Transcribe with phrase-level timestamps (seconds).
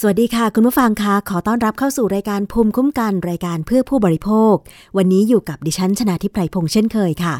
[0.00, 4.54] สวัสดีค่ะคุณผู้ฟังคะขอต้อนรับเข้าสู่รายการภูมิคุ้มกันรายการเพื่อผู้บริโภค
[4.96, 7.34] วันนี้อยู่กับดิฉันชนาทิพไพรพงษ์เช่นเคยค่ะ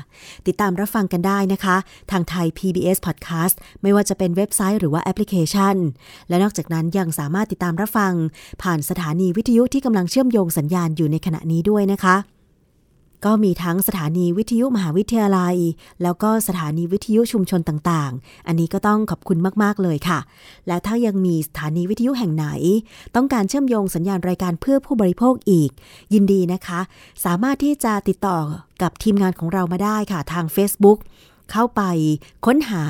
[0.46, 1.76] ติดตามรับฟังกันได้นะคะ
[2.10, 5.76] ทางไทย PBS Podcast ไม่ว่าจะเป็นเว็บไซต์หรือว่าแอปพลิเคชัน
[6.28, 8.12] และนอกจากนั้นยังสามารถติดตามรับฟัง
[8.62, 12.16] ผ่านสถานีวิทยุที่กำลังเชื่อมโยงสัญญาณอยู่ในขณะนี้ด้วยนะคะ
[13.24, 15.56] ก็มีทั้งสถานีวิทยุมหาวิทยาลัย
[16.02, 20.18] แล้วก็สถานีวิทยุชุมชนต่างๆ อันนี้ก็ต้องขอบคุณมากๆเลยค่ะ
[20.66, 22.46] และถ้ายังมีสถานีวิทยุแห่งไหน
[23.14, 25.70] ต้องการเชื่อมโยงสัญญาณรายการเพื่อผู้บริโภคอีก
[26.14, 26.80] ยินดีนะคะ
[27.24, 28.38] สามารถที่จะติดต่อ
[28.82, 30.98] กับทีมงานของเรามาได้ค่ะทาง Facebook
[31.52, 31.82] เข้าไป
[32.46, 32.82] ค้นหา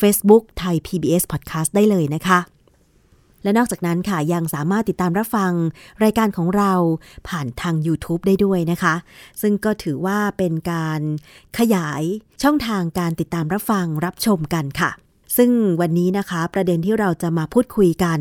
[0.00, 2.40] Facebook ไทย PBS Podcast ได้เลยนะคะ
[3.46, 5.52] และนอกจากนั้นค่ะยังสามารถติดตามรับฟัง
[6.04, 6.72] รายการของเรา
[7.28, 8.94] ผ่านทาง YouTube ได้ด้วยนะคะ
[9.40, 11.00] ซึ่งก็ถือว่าเป็นการ
[11.58, 12.02] ขยาย
[12.42, 14.90] ช่องทางการติดตามรับฟังรับชมกันค่ะ
[15.36, 18.20] ซึ่งวันนี้นะคะประเด็นที่เราจะมาพูดคุยกัน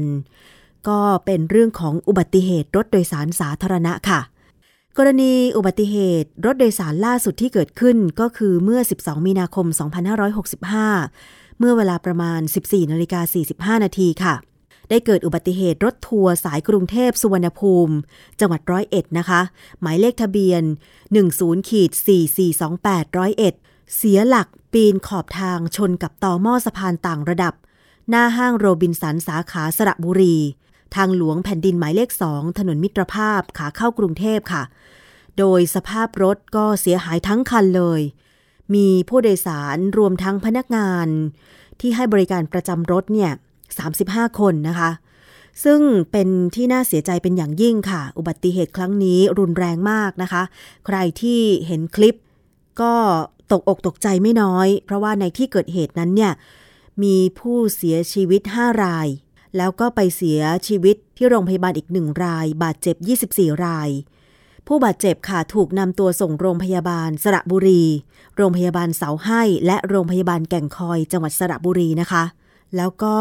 [0.88, 4.20] ก็เป็นเรื่องของอุบัติเหตุรถโดยสารสาธารณะค่ะ
[4.98, 9.66] กรณีอุบัติเหตุรถโดยสารล่าสุดที่เกิดขึ้นก็คือเมื่อ 12 มีนาคม
[10.84, 14.36] 2565 เมื่อเวลาประมาณ 14นาฬิกา45 นาทีค่ะ
[14.90, 17.96] ได้เกิดอุบัติเหตุรถทัวร์สายกรุงเทพสุวรรณภูมิ
[18.40, 19.42] จังหวัดร้อยเอ็ดนะคะ
[19.82, 20.64] หมายเลขทะเบียน
[21.16, 21.92] 10ขีด
[22.54, 23.54] 4428ร้อยเอ็ด
[23.96, 27.54] เสียหลักปีนขอบทางชนกับต่อหม้อสะพานต่างระดับ
[28.10, 30.38] หน้าห้างโรบินสันสาขาสระบุรี
[30.96, 34.64] ทางหลวงแผ่นดินหมายเลขสองถนนมิตรภาพขาเข้ากรุงเทพค่ะ
[35.38, 38.02] โดยสภาพรถก็เสียหายทั้งคันเลย
[38.76, 41.08] มีผู้โดยสารรวมทั้งพนักงาน
[41.80, 43.32] ที่ให้บริการประจำรถเนี่ย
[43.74, 44.92] 35 คนนะคะ
[45.64, 45.80] ซึ่ง
[46.12, 50.44] เป็นที่น่าเสียใจเป็นอย่างยิ่งค่ะ อุบัติเหตุครั้งนี้รุนแรงมากนะคะ
[50.86, 52.16] ใครที่เห็นคลิป
[52.82, 52.94] ก็
[53.52, 56.34] ตกอกตกใจไม่น้อย เพราะว่าในที่เกิดเหตุนั้นเนี่ย
[57.04, 59.08] มีผู้เสียชีวิต 5 ราย
[59.58, 62.96] แล้วก็ไปเสียชีวิตที่โรงพยาบาลอีกหนึ่งราย บาดเจ็บ
[63.30, 63.90] 24 ราย
[64.68, 67.84] ผู้บาดเจ็บค่ะถูกนำตัวส่งโรงพยาบาลสระบุรี
[68.38, 72.24] โรงพยาบาลเสาให้ และโรงพยาบาลแก่งคอยจังหวัดสระบุรีนะคะ
[72.78, 73.18] แล้วก็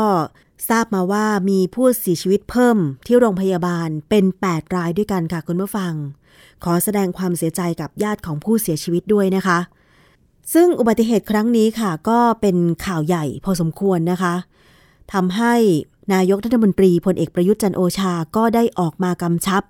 [0.69, 5.93] ทราบมาว่ามีผู้เสียชีวิตเพิ่มที่โรงพยาบาลเป็น 8 รายด้วยกันค่ะคุณผู้ฟัง
[6.65, 9.59] ขอแสดงความเสียใจกับญาติของผู้เสียชีวิตด้วยนะคะ
[10.55, 12.57] ซึ่งอุบัติเหตุครั้งนี้ค่ะ ก็เป็น
[12.87, 14.35] ข่าวใหญ่พอสมควรนะคะ
[15.13, 15.55] ทำให้
[16.15, 19.63] นายกรัฐมนตรีพลเอกประยุทธ์จันโอชาก็ได้ออกมากำชับ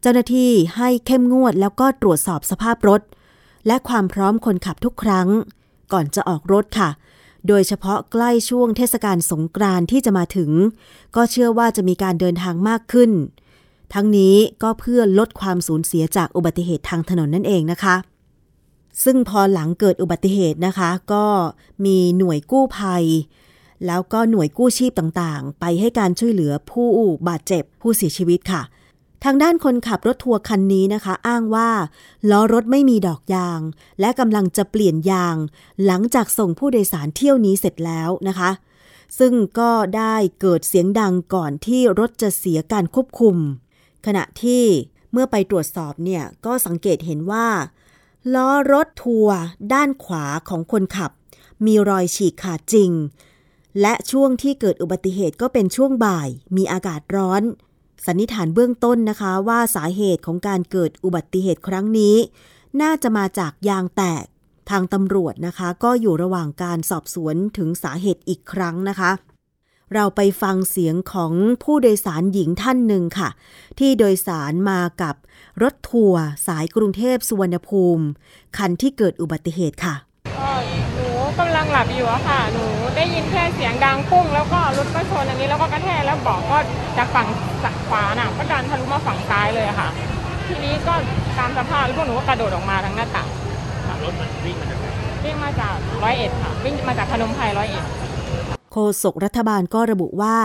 [0.00, 3.00] เจ้าหน้าที่ให้เข้มงวดแล้วก็ตรวจสอบสภาพรถ
[3.66, 5.28] และความพร้อมคนขับทุกครั้ง
[5.92, 6.88] ก่อนจะออกรถค่ะ
[7.48, 10.50] โดยเฉพาะใกล้ช่วงเทศกาลสงกรานที่จะมาถึง
[11.16, 13.10] ก็เชื่อว่าจะมีการเดินทางมากขึ้น
[13.94, 17.96] ทั้งนี้ก็เพื่อลดความสูญเสียจากอุบัติเหตุทางถนนนั่นเองนะคะ
[19.04, 21.24] ซึ่งพอหลังเกิดอุบัติเหตุนะคะ ก็
[21.84, 23.04] มีหน่วยกู้ภัย
[23.86, 26.90] แล้วก็หน่วยกู้ชีพต่างๆ ไปให้การช่วยเหลือผู้
[27.28, 28.62] บาดเจ็บผู้เสียชีวิตค่ะ
[29.24, 31.70] ทางด้านคนขับรถทัวร์คันนี้นะคะ อ้างว่า
[32.30, 33.60] ล้อรถไม่มีดอกยาง
[34.00, 35.36] และกำลังจะเปลี่ยนยาง
[35.86, 38.50] หลังจากส่งผู้โดยสารเที่ยวนี้เสร็จแล้วนะคะ
[39.18, 43.36] ซึ่งก็ได้เกิดเสียงดังก่อนที่รถจะเสียการควบคุม
[44.06, 44.64] ขณะที่
[45.12, 47.48] เมื่อไปตรวจสอบเนี่ยก็สังเกตเห็นว่า
[48.34, 49.38] ล้อรถทัวร์
[49.72, 51.10] ด้านขวาของคนขับ
[51.66, 52.90] มีรอยฉีกขาดจริง
[53.80, 57.42] และช่วงที่เกิดอุบัติเหตุก็เป็นช่วงบ่าย มีอากาศร้อน
[58.06, 62.16] สันนิษฐานเบื้องต้นนะคะว่าสาเหตุของการเกิดอุบัติเหตุครั้งนี้
[62.82, 64.24] น่าจะมาจากยางแตก
[64.70, 69.10] ทางตำรวจนะคะ ก็อยู่ระหว่างการสอบสวนถึงสาเหตุอีกครั้งนะคะ
[69.94, 71.32] เราไปฟังเสียงของ
[71.64, 73.28] ผู้โดยสารหญิงท่านหนึ่งค่ะ
[73.78, 75.14] ที่โดยสารมากับ
[75.62, 78.04] รถทัวร์สายกรุงเทพสุวรรณภูมิ
[78.56, 79.94] คันที่เกิดอุบัติเหตุค่ะ
[80.94, 81.08] หนู
[81.38, 86.58] กำลังหลับอยู่อะค่ะหนู ได้ยินแค่เสียงดังปุ้งแล้วก็รถก็ชนอันนี้แล้วก็กระแทกแล้วบอกก็
[86.98, 87.26] จากฝั่ง
[87.88, 89.88] ขวาน่ะก็ดันทะลุมาฝั่งซ้ายเลยค่ะ
[90.48, 90.94] ทีนี้ก็
[91.38, 93.28] ตามสภาพแล้วพวกหนูก็กระโดดออกมาทางหน้าต่าง
[94.04, 94.80] รถมันวิ่งมาจาก
[95.24, 97.84] วิ่งมาจากร้อยเอ็ดค่ะ วิ่งมาจากพนมไพรร้อยเอ็ด
[98.78, 100.38] โฆษกรัฐบาลก็ระบุว่า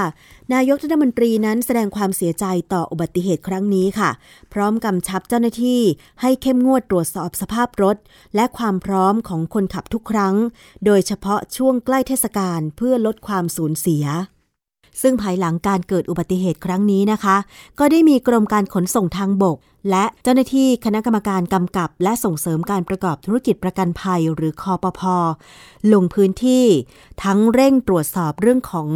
[0.54, 4.10] นายกรัฐมนตรีนั้นแสดงความเสียใจต่ออุบัติเหตุครั้งนี้ค่ะ
[4.54, 5.82] พร้อมกำชับเจ้าหน้าที่
[6.22, 7.98] ให้เข้มงวดตรวจสอบสภาพรถ
[8.36, 10.36] และความพร้อมของคนขับทุกครั้ง
[10.86, 14.06] โดยเฉพาะช่วงใกล้เทศกาลเพื่อลดความสูญเสีย
[15.02, 17.38] ซึ่งภายหลังการเกิดอุบัติเหตุครั้งนี้นะคะ
[17.80, 19.58] ก็ได้มีกรมการขนส่งทางบก
[19.90, 25.16] และเจ้าหน้าที่คณะกรรมการกำกับ และส่งเสริมการประกอบธุรกิจประกันภัยหรือคอปพอ
[25.94, 26.66] ลงพื้นที่
[27.24, 28.90] ทั้งเร่งตรวจสอบเรื่องของ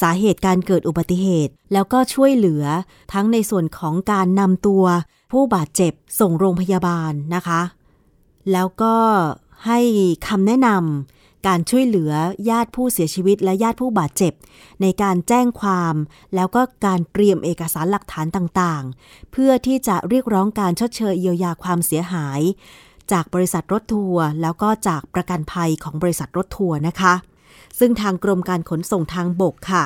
[0.00, 2.64] สาเหตุการเกิดอุบัติเหตุ แล้วก็ช่วยเหลือ
[3.12, 4.84] ทั้งในส่วนของการนำตัว
[5.32, 7.60] ผู้บาดเจ็บส่งโรงพยาบาลนะคะ
[8.52, 8.94] แล้วก็
[9.66, 9.80] ให้
[10.28, 11.15] คำแนะนำ
[11.46, 12.12] การช่วยเหลือ
[12.50, 14.32] ญาติผู้เสียชีวิตและญาติผู้บาดเจ็บ
[14.82, 15.94] ในการแจ้งความ
[16.34, 22.40] แล้วก็การเตรียมเอกสารหลักฐานต่างๆ เพื่อที่จะเรียกร้องการชดเชยเยียวยาความเสียหาย
[23.12, 27.14] จากบริษัทรถทัวร์แล้วก็จากประกันภัยของบริษัทรถทัวร์นะคะ
[27.78, 29.84] ซึ่งทางกรมการขนส่งทางบกค่ะ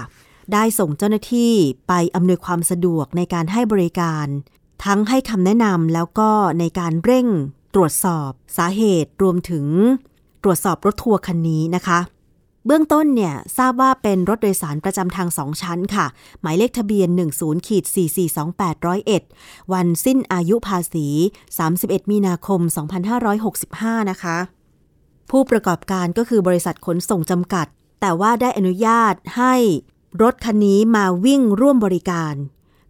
[0.52, 1.52] ได้ส่งเจ้าหน้าที่
[1.88, 4.26] ไปอำนวยความสะดวกในการให้บริการ
[4.84, 7.26] ทั้งให้คำแนะนำแล้วก็ในการเร่ง
[7.74, 9.66] ตรวจสอบสาเหตุรวมถึง
[10.42, 12.00] ตรวจสอบรถทัวร์คันนี้นะคะ
[12.66, 16.06] เบื้องต้นเนี่ยทราบว่าเป็นรถโดยสารประจำทางสองชั้นค่ะ
[16.40, 17.08] หมายเลขทะเบียน
[17.38, 17.84] 10ขีด
[18.78, 21.06] 442801วันสิ้นอายุภาษี
[21.58, 22.60] 31 มีนาคม
[23.40, 24.36] 2565 นะคะ
[25.30, 27.66] ผู้ประกอบการก็คือบริษัทขนส่งจำกัด
[28.00, 29.54] แต่ว่าได้อนุญาตให้
[30.22, 32.34] รถคันนี้มาวิ่งร่วมบริการ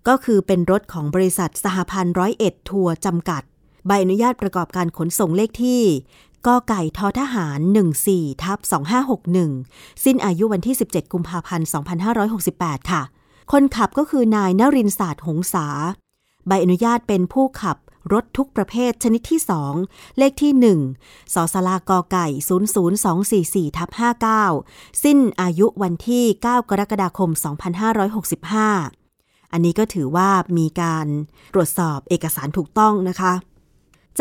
[0.08, 3.42] ก็คือเป็นรถของบริษัทสหพันธ์ร้อยเอ็ดทัวร์จำกัด
[3.86, 5.82] ใบอนุญาตประกอบการขนส่งเลขที่
[6.46, 7.60] กไก่ทอทหาร
[8.00, 8.58] 14ทับ
[9.30, 11.68] 2561 สิ้นอายุวันที่ 17 กุมภาพันธ์
[12.28, 13.02] 2568 ค่ะ
[13.52, 15.66] คนขับก็คือนายนรินศาสตร์หงษา
[16.46, 17.76] ใบอนุญาตเป็นผู้ขับ
[18.12, 19.40] รถทุกประเภทชนิดที่
[19.78, 22.26] 2 เลขที่ 1สสลากไก่
[23.06, 23.90] 00244ทับ
[24.46, 27.30] 59 สิ้นอายุวันที่ 9 กรกฎาคม
[28.66, 31.06] 2565 อันนี้ก็ถือว่ามีการ
[31.54, 33.32] ตรวจสอบเอกสารถูกต้องนะคะ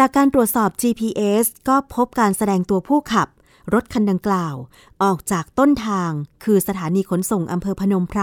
[0.01, 3.27] จากการตรวจสอบ GPS ก็พบการแสดงตัวผู้ขับ
[3.73, 4.55] รถคันดังกล่าว
[5.03, 6.11] ออกจากต้นทาง
[6.43, 8.21] คือสถานีขนส่งอำเภอพนมไพร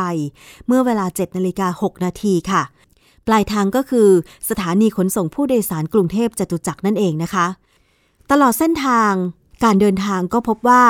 [0.67, 2.63] เมื่อเวลา7นาฬิกา6นาทีค่ะ
[3.27, 4.09] ปลายทางก็คือ
[4.51, 7.47] สถานีขนส่งผู้โดยสารกรุงเทพจตุจักรนั่นเองนะคะ
[8.31, 9.13] ตลอดเส้นทาง
[9.65, 10.85] การเดินทางก็พบว่า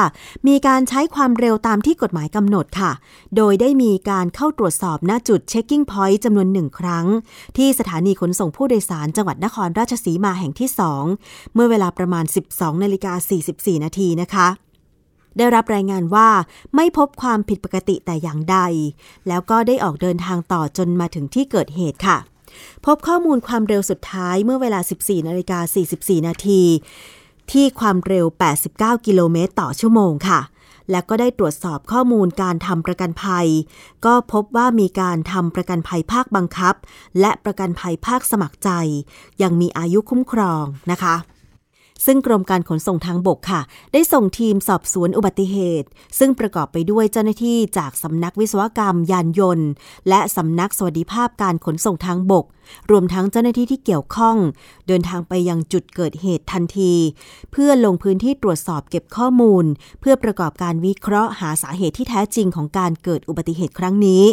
[0.49, 2.93] มีการใช้ความเร็วตามที่กฎหมายกำหนดค่ะ
[3.37, 7.07] โดยได้มีการเข้าตรวจสอบณจุดเช็คกิ้งพอยต์จำนวนหนึ่งครั้ง
[7.57, 10.71] ที่สถานีขนส่งผู้โดยสารจังหวัดนครราชสีมาแห่งที่
[11.11, 13.13] 2 เมื่อเวลาประมาณ 12นาฬิกา
[13.49, 14.49] 44 นาทีนะคะ
[15.37, 16.29] ได้รับรายงานว่า
[16.75, 18.59] ไม่พบความผิดปกติแต่อย่างใด
[19.29, 22.19] แล้วก็ได้ออกเดินทางต่อจนมาถึงที่เกิดเหตุค่ะ
[22.87, 25.59] พบข้อมูลความเร็วสุดท้ายเมื่อเวลา 14นาฬิกา
[25.95, 26.63] 44 นาที
[27.53, 28.27] ที่ความเร็ว
[28.67, 30.41] 89 กิโลเมตรต่อชั่วโมงค่ะ
[30.91, 33.47] และก็ได้ตรวจสอบข้อมูลการทำประกันภัย
[34.05, 36.75] ก็พบว่ามีการทำประกันภัยภาคบังคับ
[37.21, 38.71] และประกันภัยภาคสมัครใจ
[39.43, 41.17] ยังมีอายุคุ้มครองนะคะ
[42.07, 43.61] ซึ่งกรมการขนส่งทางบกค่ะ
[43.93, 45.89] ได้ส่งทีมสอบสวนอุบัติเหตุ
[46.19, 49.69] ซึ่งประกอบไปด้วยเจ้าหน้าที่จากสำนักวิศวกรรมยานยนต์
[50.09, 52.45] และสำนักสวัสดิภาพการขนส่งทางบก
[52.91, 54.37] รวมทั้งเจ้าหน้าที่ที่เกี่ยวข้อง
[54.87, 56.93] เดินทางไปยังจุดเกิดเหตุทันที
[57.53, 59.65] เพื่อลงพื้นที่ตรวจสอบเก็บข้อมูล
[60.01, 64.25] เพื่อประกอบการวิเคราะห์หาสาเหตุที่แท้จริงของการเกิดอุบัติเหตุครั้งนี้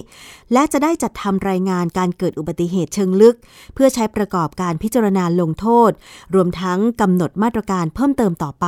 [0.53, 3.35] และจะได้จัดทำรายงานการเกิดอุบัติเหตุเชิงลึก
[3.73, 5.91] เพื่อใช้ประกอบการพิจารณาลงโทษ
[6.35, 8.67] รวมทั้งกำหนดมาตรการเพิ่มเติมต่อไป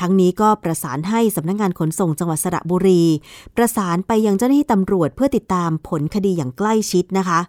[0.00, 3.02] ทั้งนี้ก็ประสานให้สำนักงงานขนส่งจังหวัดสระบุรี
[3.56, 7.40] ประสานไปยังเจ้าหน้าที่ตำรวจเพื่อติดตามผลคดีอย่างใกล้ชิดนะคะ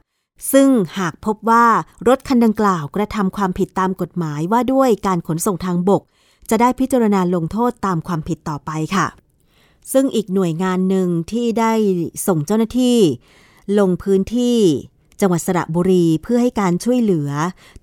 [0.51, 0.67] ซึ่ง
[0.97, 1.65] หากพบว่า
[2.07, 6.01] รถคันดังกล่าวกระทำความผิดตามกฎหมายว่าด้วยการขนส่งทางบก
[6.49, 9.07] จะได้พิจารณาลงโทษตามความผิดต่อไปค่ะ
[9.91, 11.73] ซึ่งอีกหน่วยงานหนึ่งที่ได้
[12.27, 12.97] ส่งเจ้าหน้าที่
[13.79, 14.59] ลงพื้นที่
[15.19, 17.29] จังหวัดสระบุรีเพื่อให้การช่วยเหลือ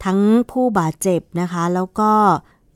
[0.05, 0.19] ทั้ง
[0.51, 2.13] ผู้บาดเจ็บนะคะ แล้วก็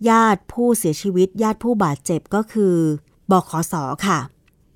[0.09, 2.75] ญาติผู้เสียชีวิต ญาติผู้บาดเจ็บก็คือ
[3.31, 3.75] บขส
[4.07, 4.19] ค่ะ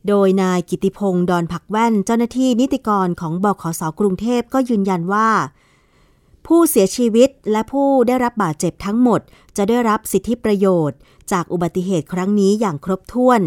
[0.09, 5.29] โดยนายกิติพงศ์ดอนผักแว่นเจ้าหน้าที่นิติกรของบขสกรุงเทพก็ยืนยันว่า
[6.47, 9.21] ผู้เสียชีวิตและผู้ได้รับบาดเจ็บทั้งหมด
[9.57, 10.99] จะได้รับสิทธิประโยชน์
[11.33, 13.41] จากอุบัติเหตุครั้งนี้อย่างครบถ้วน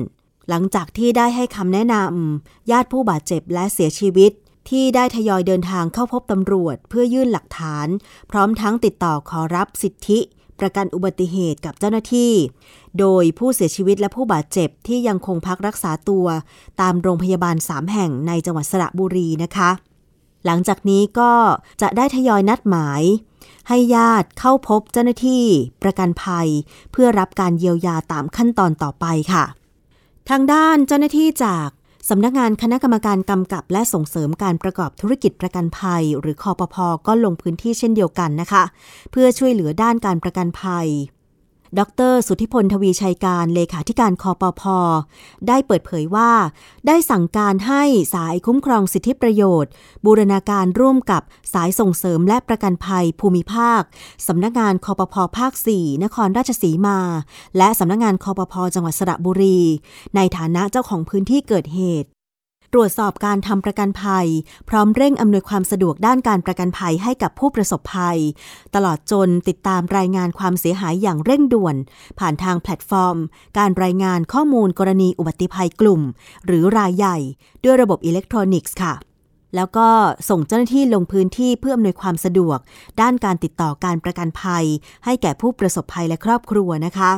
[0.49, 4.31] หลังจากที่ได้ให้คำแนะนำญาติผู้บาดเจ็บและเสียชีวิต
[4.69, 7.87] ที่ได้ทยอยเดินทางเข้าพบตำรวจเพื่อยื่นหลักฐาน
[8.31, 10.19] พร้อมทั้งติดต่อขอรับสิทธิ
[10.61, 12.33] ประกันอุบัติเหตุกับเจ้าหน้าที่
[12.99, 16.25] โดยผู้เสียชีวิตและผู้บาดเจ็บที่ยังคงพักรักษาตัว
[16.81, 19.69] ตามโรงพยาบาล 3 แห่งในจังหวัดสระบุรีนะคะ
[20.45, 21.31] หลังจากนี้ก็
[21.81, 23.03] จะได้ทยอยนัดหมาย
[23.67, 25.45] ให้ญาติเข้าพบเจ้าหน้าที่
[25.83, 26.47] ประกันภัย
[26.91, 29.45] เพื่อรับการเยียวยาตามขั้นตอนต่อไปค่ะ
[30.29, 31.69] ทางด้านเจ้าหน้าที่จาก
[32.07, 36.75] สำนักงานคณะกรรมการกำกับและส่งเสริมการประกอบธุรกิจประกันภัย หรือคอปพ
[37.07, 38.63] ก็ลงพื้นที่เช่นเดียวกันนะคะ
[39.11, 40.87] เพื่อช่วยเหลือด้านการประกันภัย
[41.79, 44.77] ดร สุทธิพลทวีชัยการเลขาธิการคอปพอ
[45.47, 46.31] ได้เปิดเผยว่า
[46.87, 47.83] ได้สั่งการให้
[48.13, 49.71] สายคุ้มครองสิทธิประโยชน์
[50.05, 51.21] บูรณาการร่วมกับ
[51.53, 53.81] สายส่งเสริมและประกันภัยภูมิภาค
[54.27, 56.99] สำนักงานคอปพอภาค 4 นครราชสีมา
[57.57, 59.59] และสำนักงานคอปพอจังหวัดสระบุรี
[60.15, 62.09] ในฐานะเจ้าของพื้นที่เกิดเหตุ
[62.73, 64.27] ตรวจสอบการทำประกันภัย
[64.69, 68.19] พร้อมเร่งอำนวยความสะดวกด้านการประกันภัยให้กับผู้ประสบภัย
[68.75, 71.75] ตลอดจนติดตามรายงานความเสียหายอย่างเร่งด่วน
[72.19, 73.17] ผ่านทางแพลตฟอร์ม
[73.57, 76.01] การรายงานข้อมูลกรณีอุบัติภัยกลุ่ม
[76.45, 77.17] หรือรายใหญ่
[77.63, 78.93] ด้วยระบบอิเล็กทรอนิกส์ค่ะ
[79.55, 79.87] แล้วก็
[80.29, 82.59] ส่งเจ้าหน้าที่ลงพื้นที่เพื่ออำนวยความสะดวก
[83.01, 84.65] ด้านการติดต่อการประกันภัย
[85.05, 87.11] ให้แก่ผู้ประสบภัยและครอบครัวนะคะ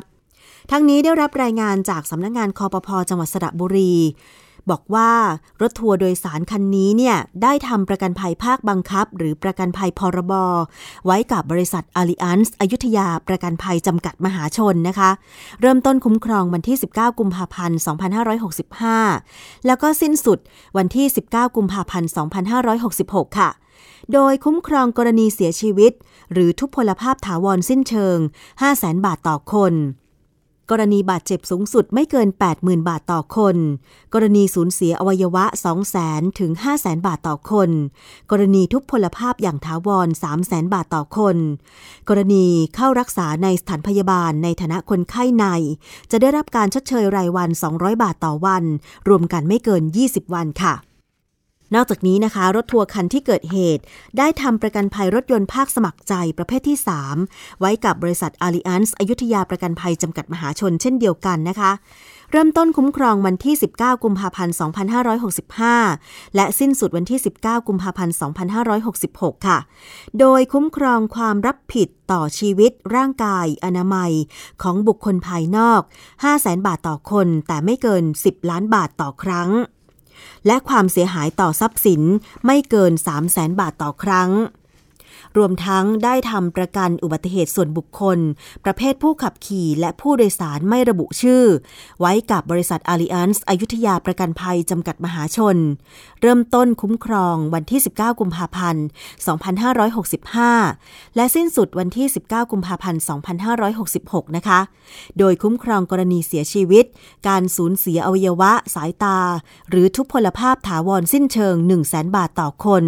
[0.72, 3.93] ทั้งนี้ได้รับรายงานจากสำนักงงานคอปพอจังหวัดสระบุรี
[4.70, 5.12] บอกว่า
[5.62, 10.33] รถทัวร์โดยสารคันนี้เนี่ยได้ทำประกันภัยภาคบังคับ หรือประกันภัยพ.ร.บ.
[11.06, 15.10] ไว้กับบริษัทอาริอันส์อยุธยาประกันภัยจำกัดมหาชนนะคะ
[15.62, 17.80] เริ่มต้นคุ้มครองวันที่ 19 กุมภาพันธ์
[18.91, 20.39] 2565 แล้วก็สิ้นสุด
[20.77, 22.10] วันที่ 19 กุมภาพันธ์
[22.74, 23.50] 2566 ค่ะ
[24.13, 25.91] โดยคุ้มครองกรณีเสียชีวิต
[26.34, 28.18] หรือทุพพลภาพถาวรสิ้นเชิง
[28.62, 29.74] 500,000บาทต่อคน
[30.71, 33.57] กรณีบาดเจ็บสูงสุดไม่เกิน 80,000 บาทต่อคน
[34.13, 35.45] กรณีสูญเสียอวัยวะ
[35.91, 37.69] 200,000ถึง500,000 บาทต่อคน
[38.31, 40.07] กรณีทุพพลภาพอย่างถาวร
[40.41, 41.37] 300,000 บาทต่อคน
[42.09, 45.45] กรณีเข้ารักษาในสถานพยาบาลในฐานะคนไข้ใน
[46.11, 48.63] จะได้รับการชดเชยรายวัน 200 บาทต่อวัน
[49.09, 50.75] รวมกันไม่เกิน 20 วันค่ะ
[51.75, 53.83] นอกจากนี้นะคะ รถทัวร์คันที่เกิดเหตุ
[54.17, 56.77] ได้ทำประกันภัยรถยนต์ภาคสมัครใจประเภทที่
[57.17, 61.71] 3 ไว้กับบริษัทอาริอันส์อยุธยาประกันภัยจำกัดมหาชนเช่นเดียวกันนะคะ
[62.31, 64.55] เริ่มต้นคุ้มครองวันที่ 19 กุมภาพันธ์
[65.59, 68.15] 2565 และสิ้นสุดวันที่ 19 กุมภาพันธ์
[68.79, 69.57] 2566 ค่ะ
[70.19, 74.11] โดยคุ้มครองความรับผิดต่อชีวิต ร่างกาย อนามัย
[74.61, 75.81] ของบุคคลภายนอก
[76.23, 79.49] 500,000 บาทต่อคน แต่ไม่เกิน 10 ล้านบาทต่อครั้ง
[80.47, 82.01] และความเสียหายต่อทรัพย์สิน
[82.45, 84.31] ไม่เกิน 3 0 0แสนบาทต่อครั้ง
[85.38, 88.19] รวมทั้งได้ทำประกันอุบัติเหตุส่วนบุคคล
[88.65, 91.43] ประเภทผู้ขับขี่และผู้โดยสารไม่ระบุชื่อ
[92.00, 95.57] ไว้กับบริษัทอาริอันส์อยุธยาประกันภัยจำกัดมหาชน
[96.21, 98.85] เริ่มต้นคุ้มครองวันที่ 19 กุมภาพันธ์
[100.01, 103.01] 2565 และสิ้นสุดวันที่ 19 กุมภาพันธ์
[103.69, 104.59] 2566 นะคะ
[105.19, 106.85] โดยคุ้มครองกรณีเสียชีวิต
[107.27, 109.19] การสูญเสียอวัยวะ สายตา
[109.69, 112.85] หรือทุพพลภาพถาวรสิ้นเชิง 1 0 0 0 0แบาทต่อคน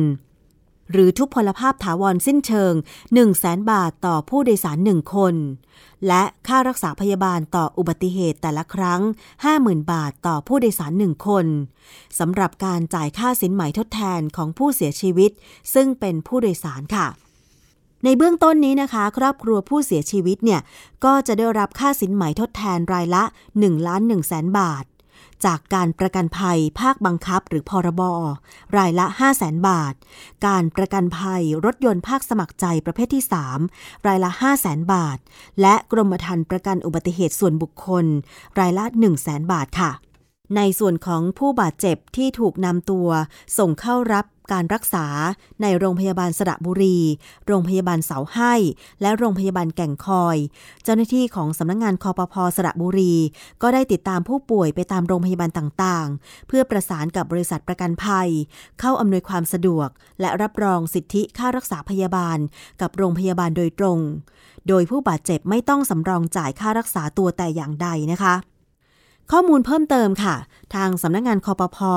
[0.91, 5.35] หรือทุพพลภาพถาวรสิ้นเชิง 1 0 0 0 0แสนบาทต่อผู้โดยสารหนึ่งคน
[6.07, 9.01] และค่ารักษาพยาบาลต่ออุบัติเหตุแต่ละครั้ง
[9.45, 11.45] 50,000 บาทต่อผู้โดยสารหนึ่งคน
[12.19, 15.31] สำหรับการจ่ายค่าสินไหมทดแทนของผู้เสียชีวิต
[15.73, 17.07] ซึ่งเป็นผู้โดยสารค่ะ
[18.03, 20.61] ในเบื้องต้นนี้นะคะ ครอบครัวผู้เสียชีวิตเนี่ย
[21.05, 23.23] ก็จะได้รับค่าสินไหมทดแทนรายละ
[23.55, 24.83] 1ล้าน1แสนบาท
[25.45, 28.01] จากการประกันภัยภาคบังคับหรือพรบ
[28.77, 29.93] รายละ 5 0 0แสนบาท
[30.47, 33.23] การประกันภัยรถยนต์ภาคสมัครใจประเภทที่
[33.65, 35.17] 3 รายละ 5 0 0แสนบาท
[35.61, 38.05] และกรมธรรม์ประกันอุบัติเหตุส่วนบุคคล
[38.59, 39.91] รายละ 1 0 0 0 0แสนบาทค่ะ
[40.55, 43.07] ในส่วนของผู้บาดเจ็บที่ถูกนำตัว
[43.57, 45.05] ส่งเข้ารับการรักษา
[45.61, 46.99] ในโรงพยาบาลสระบุรี
[47.47, 48.53] โรงพยาบาลเสาให้
[49.01, 50.37] และโรงพยาบาลแก่งคอย
[50.83, 53.15] เจ้าหน้าที่ของสำนักงงานคอปพสระบุรี
[53.61, 58.29] ก็ได้ติดตามผู้ป่วยไปตามโรงพยาบาลต่างๆ เพื่อประสานกับบริษัทประกันภัย
[58.79, 59.89] เข้าอำนวยความสะดวก
[60.21, 62.37] และรับรองสิทธิค่ารักษาพยาบาล
[62.81, 63.99] กับโรงพยาบาลโดยตรง
[64.67, 68.35] โดยผู้บาดเจ็บไม่ต้องสำรองจ่ายค่ารักษาตัวแต่อย่างใดนะคะ
[69.31, 70.35] ข้อมูลเพิ่มเติมค่ะ
[70.75, 71.93] ทางสำนักงงานคอปพอ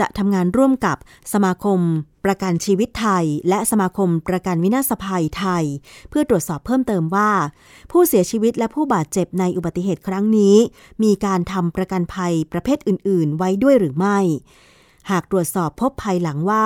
[0.00, 0.96] จะทำงานร่วมกับ
[1.32, 1.80] สมาคม
[2.24, 5.64] ประกันชีวิตไทย และสมาคมประกันวินาศภัยไทย
[6.10, 7.30] เพื่อตรวจสอบเพิ่มเติมว่า
[7.90, 10.56] ผู้เสียชีวิตและผู้บาดเจ็บในอุบัติเหตุครั้งนี้
[11.02, 14.18] มีการทำประกันภัยประเภทอื่น ๆ ไว้ด้วยหรือไม่
[15.10, 16.64] หากตรวจสอบพบภายหลังว่า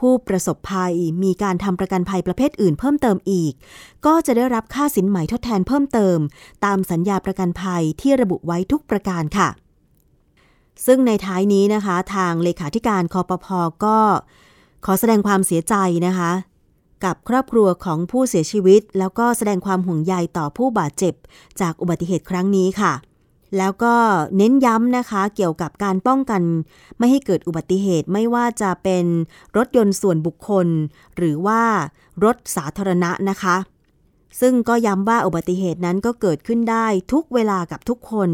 [0.00, 3.52] ผู้ประสบภัยมีการทำประกันภัยประเภทอื่นเพิ่มเติมอีก
[4.06, 6.18] ก็จะได้รับค่าสินไหมทดแทนเพิ่มเติม
[6.64, 9.48] ตามสัญญาประกันภัยที่ระบุไว้ทุกประการค่ะ
[10.86, 13.98] ซึ่งในท้ายนี้นะคะ ทางเลขาธิการคอปพอก็
[14.84, 15.74] ขอแสดงความเสียใจ
[16.06, 16.30] นะคะ
[17.04, 21.14] กับครอบครัวของผู้เสียชีวิต แล้วก็แสดงความห่วงใยต่อผู้บาดเจ็บ
[21.60, 22.92] จากอุบัติเหตุครั้งนี้ค่ะ
[23.56, 23.94] แล้วก็
[24.36, 26.42] เน้นย้ำนะคะ เกี่ยวกับการป้องกัน
[26.98, 29.04] ไม่ให้เกิดอุบัติเหตุไม่ว่าจะเป็น
[29.56, 30.66] รถยนต์ส่วนบุคคล
[31.16, 31.62] หรือว่า
[32.24, 33.56] รถสาธารณะนะคะ
[34.40, 38.30] ซึ่งก็ย้ำว่าอุบัติเหตุนั้นก็เกิดขึ้นได้ทุกเวลากับทุกคน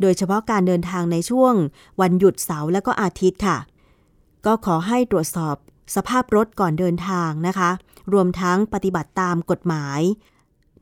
[0.00, 1.54] โดยเฉพาะการเดินทางในช่วง
[2.00, 3.58] วันหยุดเสาร์และก็อาทิตย์ค่ะ
[4.46, 5.56] ก็ขอให้ตรวจสอบ
[5.94, 7.70] สภาพรถก่อนเดินทางนะคะ
[8.12, 10.00] รวมทั้งปฏิบัติตามกฎหมาย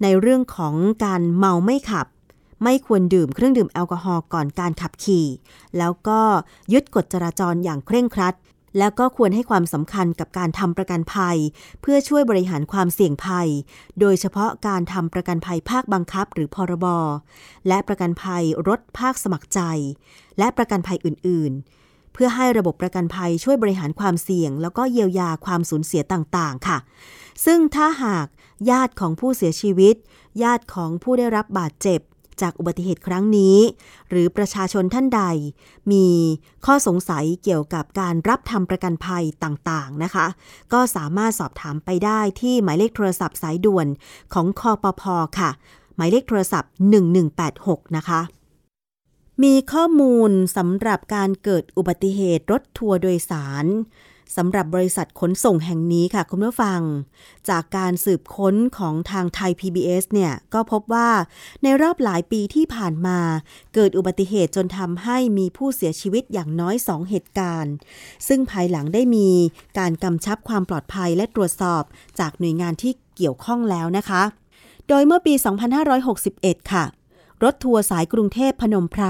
[0.03, 2.07] ในเรื่องของการเมาไม่ขับ
[2.63, 5.27] ไม่ควรดื่มเครื่องดื่มแอลกอฮอล์ก่อนการขับขี่
[5.79, 6.21] แล้วก็
[6.73, 8.37] ยึดกฎจราจรอย่างเคร่งครัด
[8.79, 11.37] แล้วก็ควรให้ความสำคัญกับการทำประกันภัย
[11.81, 13.49] เพื่อช่วยบริหารความเสี่ยงภัย
[14.01, 16.87] โดยเฉพาะการทำประกันภัยภาคบังคับหรือพรบ
[17.69, 19.61] และประกันภัยรถภาคสมัครใจ
[20.39, 21.53] และประกันภัยอื่น
[21.85, 26.79] ๆ เพื่อให้ระบบประกันภัยช่วยบริหารความเสี่ยง แล้วก็เยียวยาความสูญเสียต่าง ๆ ค่ะ
[27.45, 28.27] ซึ่งถ้าหาก
[28.71, 29.95] ญาติของผู้เสียชีวิต
[30.43, 32.01] ญาติของผู้ได้รับบาดเจ็บ
[32.43, 33.59] จากอุบัติเหตุครั้งนี้
[34.09, 35.23] หรือประชาชนท่านใด
[35.93, 36.07] มี
[36.67, 40.27] ข้อสงสัยเกี่ยวกับการรับทำประกันภัยต่างๆนะคะ
[40.73, 43.87] ก็สามารถสอบถามไปได้ที่หมายเลขโทรศัพท์สายด่วน
[44.35, 45.03] ของคอปพ
[45.39, 45.51] ค่ะ
[45.97, 46.73] หมายเลขโทรศัพท์
[47.35, 48.21] 1186 นะคะ
[49.43, 53.65] มีข้อมูลสำหรับการเกิดอุบัติเหตุรถทัวร์โดยสาร
[54.37, 56.81] สำหรับบริษัทขนส่งแห่งนี้ค่ะคุณผู้ฟัง
[57.49, 61.11] จากการสืบค้นของทางไทย PBS เนี่ยก็พบว่า
[61.63, 63.19] ในรอบหลายปีที่ผ่านมา
[63.75, 67.73] เกิดอุบัติเหตุจนทำให้มีผู้เสียชีวิตอย่างน้อย 2 เหตุการณ์
[68.29, 69.29] ซึ่งภายหลังได้มี
[69.79, 71.83] การกำชับความปลอดภัยและตรวจสอบ
[72.21, 74.23] จากหน่วยงานที่เกี่ยวข้องแล้วนะคะ
[74.89, 75.35] โดยเมื่อปี
[76.03, 76.85] 2561 ค่ะ
[77.43, 79.05] รถทัวร์สายกรุงเทพพนมไพร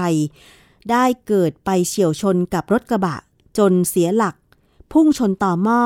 [0.91, 3.17] ได้เกิดไปเฉียวชนกับรถกระบะ
[3.57, 4.35] จนเสียหลัก
[4.93, 5.81] พุ่งชนต่อหม้อ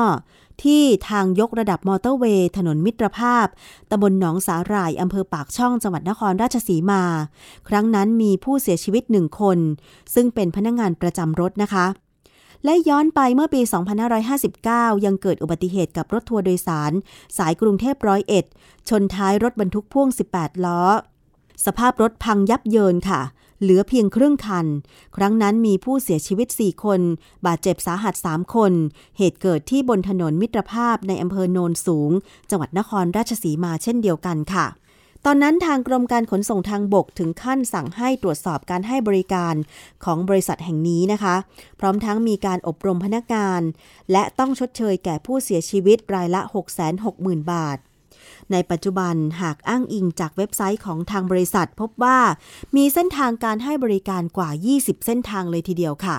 [0.62, 3.46] ที่ทางยกระดับมอเตอร์เวย์ถนนมิตรภาพ
[3.90, 7.02] ตำบลหนองสาหร่าย อำเภอปากช่องจังหวัดนครราชสีมา
[7.68, 9.58] ครั้งนั้นมีผู้เสียชีวิตหนึ่งคน
[10.14, 11.86] ซึ่งเป็นพนักงงานประจำรถนะคะ
[12.64, 13.60] และย้อนไปเมื่อปี
[14.32, 16.92] 2559 ยังเกิดอุบัติเหตุกับรถทัวร์โดยสาร
[17.38, 18.44] สายกรุงเทพร้อยเอ็ด
[18.88, 20.82] ชนท้ายรถบรรทุกพ่วง 18 ล้อ
[21.66, 23.20] สภาพรถพังยับเยินค่ะ
[23.60, 24.66] เหลือเพียงครึ่งคัน
[25.16, 27.00] ครั้งนั้นมีผู้เสียชีวิต 4 คน
[27.46, 28.72] บาดเจ็บสาหัส 3 คน
[29.18, 32.10] เหตุเกิดที่บนถนนมิตรภาพในอำเภอโนนสูง
[32.50, 34.66] จังหวัดนครราชสีมาเช่นเดียวกันค่ะ
[35.26, 39.54] ตอนนั้นทางกรมการขนส่งทางบกถึงขั้นสั่งให้ตรวจสอบการให้บริการ
[40.04, 41.34] ของบริษัทแห่งนี้นะคะ
[41.80, 43.62] พร้อมทั้งมีการอบรมพนักงาน
[44.12, 46.40] และต้องชดเชยแก่ผู้เสียชีวิตรายละ
[46.96, 47.78] 660,000 บาท
[48.52, 52.18] ในปัจจุบันหากอ้างอิงจากเว็บไซต์ของทางบริษัท พบว่า
[52.76, 56.18] มีเส้นทางการให้บริการกว่า 20 เส้นทางเลยทีเดียวค่ะ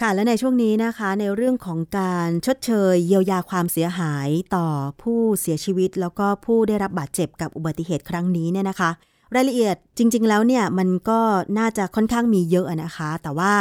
[0.00, 4.66] ค่ะและในช่วงนี้นะคะในเรื่องของการชดเชย เยียวยาความเสียหายต่อ
[5.02, 8.90] ผู้เสียชีวิต แล้วก็ผู้ได้รับบาดเจ็บกับอุบัติเหตุครั้งนี้เนี่ยนะคะ
[9.34, 11.20] รายละเอียดจริง ๆ แล้วเนี่ยมันก็
[11.58, 13.52] น่าจะค่อนข้างมีเยอะนะคะ แต่ว่า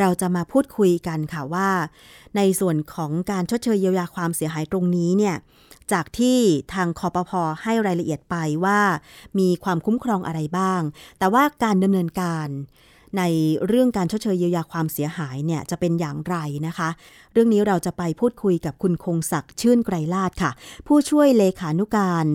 [0.00, 1.68] เราจะมาพูดคุยกันค่ะว่า
[2.36, 5.34] ในส่วนของการชดเชยเยียวยาความเสียหายตรงนี้เนี่ย
[5.92, 6.38] จากที่
[6.74, 8.80] ทางคอปพอให้รายละเอียดไปว่า
[9.38, 10.80] มีความคุ้มครองอะไรบ้าง
[11.18, 12.48] แต่ว่าการดำเนินการ
[13.18, 13.22] ใน
[13.66, 16.88] เรื่องการชดเชยเยียวยาความเสียหายเนี่ยจะเป็นอย่างไรนะคะ
[17.32, 20.50] เรื่องนี้เราจะไปพูดคุยกับคุณคงศักดิ์ชื่นไกรลาดค่ะ
[20.86, 22.26] ผู้ช่วยเลขานุการ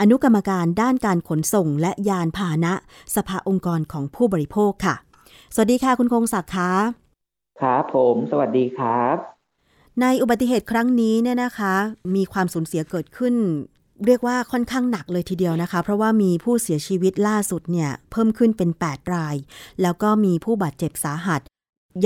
[0.00, 2.74] อนุกรรมการด้านการขนส่งและยานพาหนะ
[3.16, 4.94] สภาองค์กรของผู้บริโภคค่ะ
[5.54, 6.72] สวัสดีค่ะคุณคงศักดิ์คะ
[7.60, 9.39] ครับผม สวัสดีครับ
[10.00, 11.74] ในอุบัติเหตุครั้งนี้เนี่ยนะคะ
[12.14, 13.34] มีความสูญเสียเกิดขึ้น
[14.06, 19.36] เรียกว่าค่อนข้างหนักเลยทีเดียวนะคะ เพราะว่ามีผู้เสียชีวิตล่าสุดเนี่ยเพิ่มขึ้นเป็น 8 ราย
[19.82, 21.40] แล้วก็มีผู้บาดเจ็บสาหัส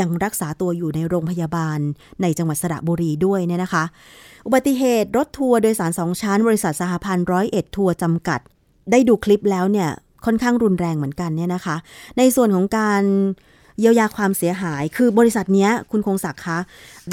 [0.01, 1.79] ยังรักษาตัวอยู่ในโรงพยาบาล
[2.23, 3.85] ในจังหวัดสระบุรีด้วยเนี่ยนะคะ
[4.47, 8.41] อุบัติเหตุรถทัวร์โดยสารสองชั้น บริษัทสหพันธ์ร้อยเอ็ดทัวร์จำกัด
[8.91, 9.91] ได้ดูคลิปแล้วเนี่ย
[10.25, 11.77] ค่อนข้างรุนแรงเหมือนกันเนี่ยนะคะ
[12.19, 13.03] ในส่วนของการ
[13.79, 16.59] เยียวยาความเสียหาย คือบริษัทนี้คุณคงศักดิ์คะ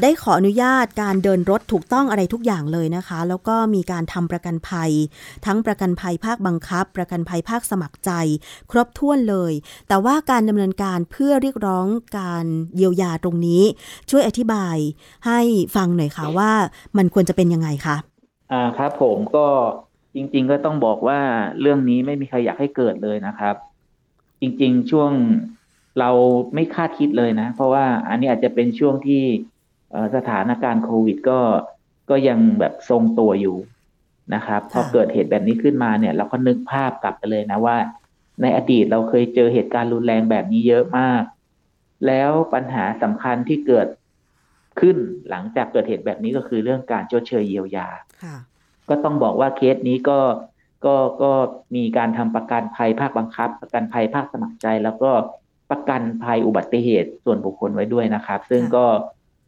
[0.02, 4.92] ได้ขออนุญาตการเดินรถถูกต้องอะไรทุกอย่างเลยนะคะ แล้วก็มีการทำประกันภัย
[5.46, 8.12] ทั้งประกันภัยภาคบังคับ ประกันภัยภาคสมัครใจ
[8.72, 9.54] ครบถ้วนเลย
[9.88, 11.86] แต่ว่าการดำเนินการเพื่อเรียกร้อง
[12.20, 12.46] การ
[12.76, 13.64] เยียวยาตรงนี้
[14.10, 14.78] ช่วยอธิบาย
[15.28, 15.40] ให้
[15.76, 16.52] ฟังหน่อยค่ะว่า
[16.98, 17.96] มันควรจะเป็นยังไงคะ
[18.52, 19.48] อ่าครับผมก็
[20.16, 21.20] จริง ๆ ก็ต้องบอกว่า
[21.60, 23.56] เรื่องนี้ไม่มีใครอยากให้เกิดเลยนะครับ
[24.42, 25.12] จริง ๆ ช่วง
[26.00, 26.10] เรา
[26.54, 29.24] ไม่คาดคิดเลยนะ เพราะว่าอันนี้อาจจะเป็นช่วงที่
[30.16, 31.40] สถานการณ์โควิดก็
[32.10, 33.58] ก็ยังแบบทรงตัวอยู่
[34.36, 37.78] นะครับพอเกิดเหตุแบบนี้ขึ้นมาเนี่ย เราก็นึกภาพกลับไปเลยนะว่า
[38.42, 41.24] ในอดีตเราเคยเจอเหตุการณ์รุนแรงแบบนี้เยอะมาก
[42.08, 43.88] แล้วปัญหาสำคัญที่เกิด
[44.80, 44.98] ขึ้น
[45.30, 47.88] หลังจากเกิดเหตุแบบนี้ก็คือเรื่องการชดเชยเยียวยา
[48.90, 50.20] ก็ต้องบอกว่าเคสนี้ก็
[50.86, 51.32] ก็ก็
[51.76, 55.12] มีการทำประกันภัยภาคบังคับ ประกันภัยภาคสมัครใจ แล้วก็
[55.72, 58.86] ประกันภัยอุบัติเหตุส่วนบุคคลไว้ด้วยนะครับ ซึ่งก็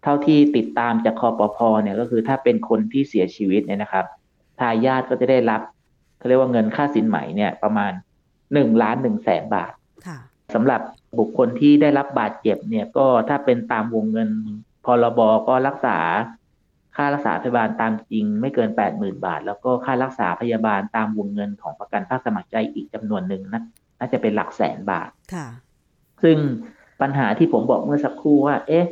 [0.04, 4.06] เท่าที่ติดตามจากคอปพอเนี่ยก็คือถ้าเป็นคนที่เสียชีวิตเนี่ยนะครับ
[4.60, 5.62] ทายาทก็จะได้รับ
[6.18, 7.92] เขาเรียกว่าเงินค่าสินไหมเนี่ยประมาณ
[8.54, 9.74] หนึ่งล้านหนึ่งแสนบาท
[10.54, 10.82] สำหรับ
[11.20, 14.30] บุคคลที่ได้รับบาดเจ็บเนี่ยก็ถ้าเป็นตามวงเงิน
[14.86, 15.98] พรบก็รักษา
[16.96, 23.64] ค่ารักษาพยาบาลตามจริงไม่เกินแปดหมื่นบาท แล้วก็ค่ารักษาพยาบาลตามวงเงินของประกันภาคสมัครใจอีกจำนวนหนึ่งนะ
[24.00, 25.48] น่าจะเป็นหลักแสนบาทค่ะ
[26.24, 26.38] ซึ่ง
[27.02, 28.86] ปัญหาที่ผมบอกเมื่อสักครู่ว่า เอ๊ะ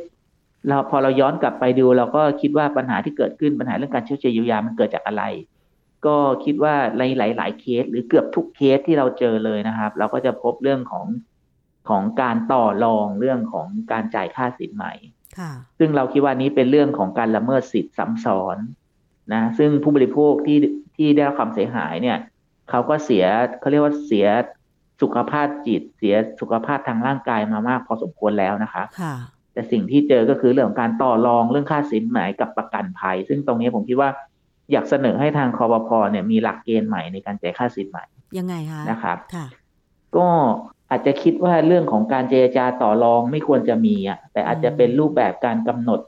[0.68, 5.24] เราพอเราย้อนกลับไปดูเราก็คิดว่าปัญหาที่เกิดขึ้นปัญหาเรื่องการชดเชยเยียวยามันเกิดจากอะไร
[6.06, 11.06] ก็คิดว่าในหลาย ๆ เคส หรือเกือบทุกเคสที่เราเจอเลยนะครับ เราก็จะพบเรื่องของ
[11.88, 14.92] ของการต่อรองเรื่องของการจ่ายค่าสินใหม่
[15.38, 18.56] ค่ะซึ่งเราคิดว่านี้เป็นเรื่องของการละเมิดสิทธิ์ซ้ำซ้อน
[19.32, 20.58] นะซึ่งผู้บริโภคที่
[20.96, 22.18] ที่ได้รับความเสียหายเนี่ย
[22.70, 23.24] เขาก็เสีย
[23.60, 24.26] เขาเรียกว่าเสีย
[25.02, 29.14] สุขภาพจิตเสียสุขภาพทางร่างกายมามากพอสมควรแล้วนะคะค่ะ
[29.52, 34.10] แต่สิ่งที่เจอก็คือเรื่องของการต่อรองเรื่องค่าสินไหมกับประกันภัย ซึ่งตรงนี้ผมคิดว่า
[34.72, 37.98] อยากเสนอให้ทางคอปพเนี่ยมีหลักเกณฑ์ใหม่ในการจ่ายค่าสินไหม
[38.38, 39.46] ยังไงคะนะครับค่ะ
[40.16, 40.26] ก็
[40.90, 46.00] อาจจะคิดว่าเรื่องของการเจรจาต่อรองไม่ควรจะมีอะแต่อาจจะเป็นรูปแบบการกำหนด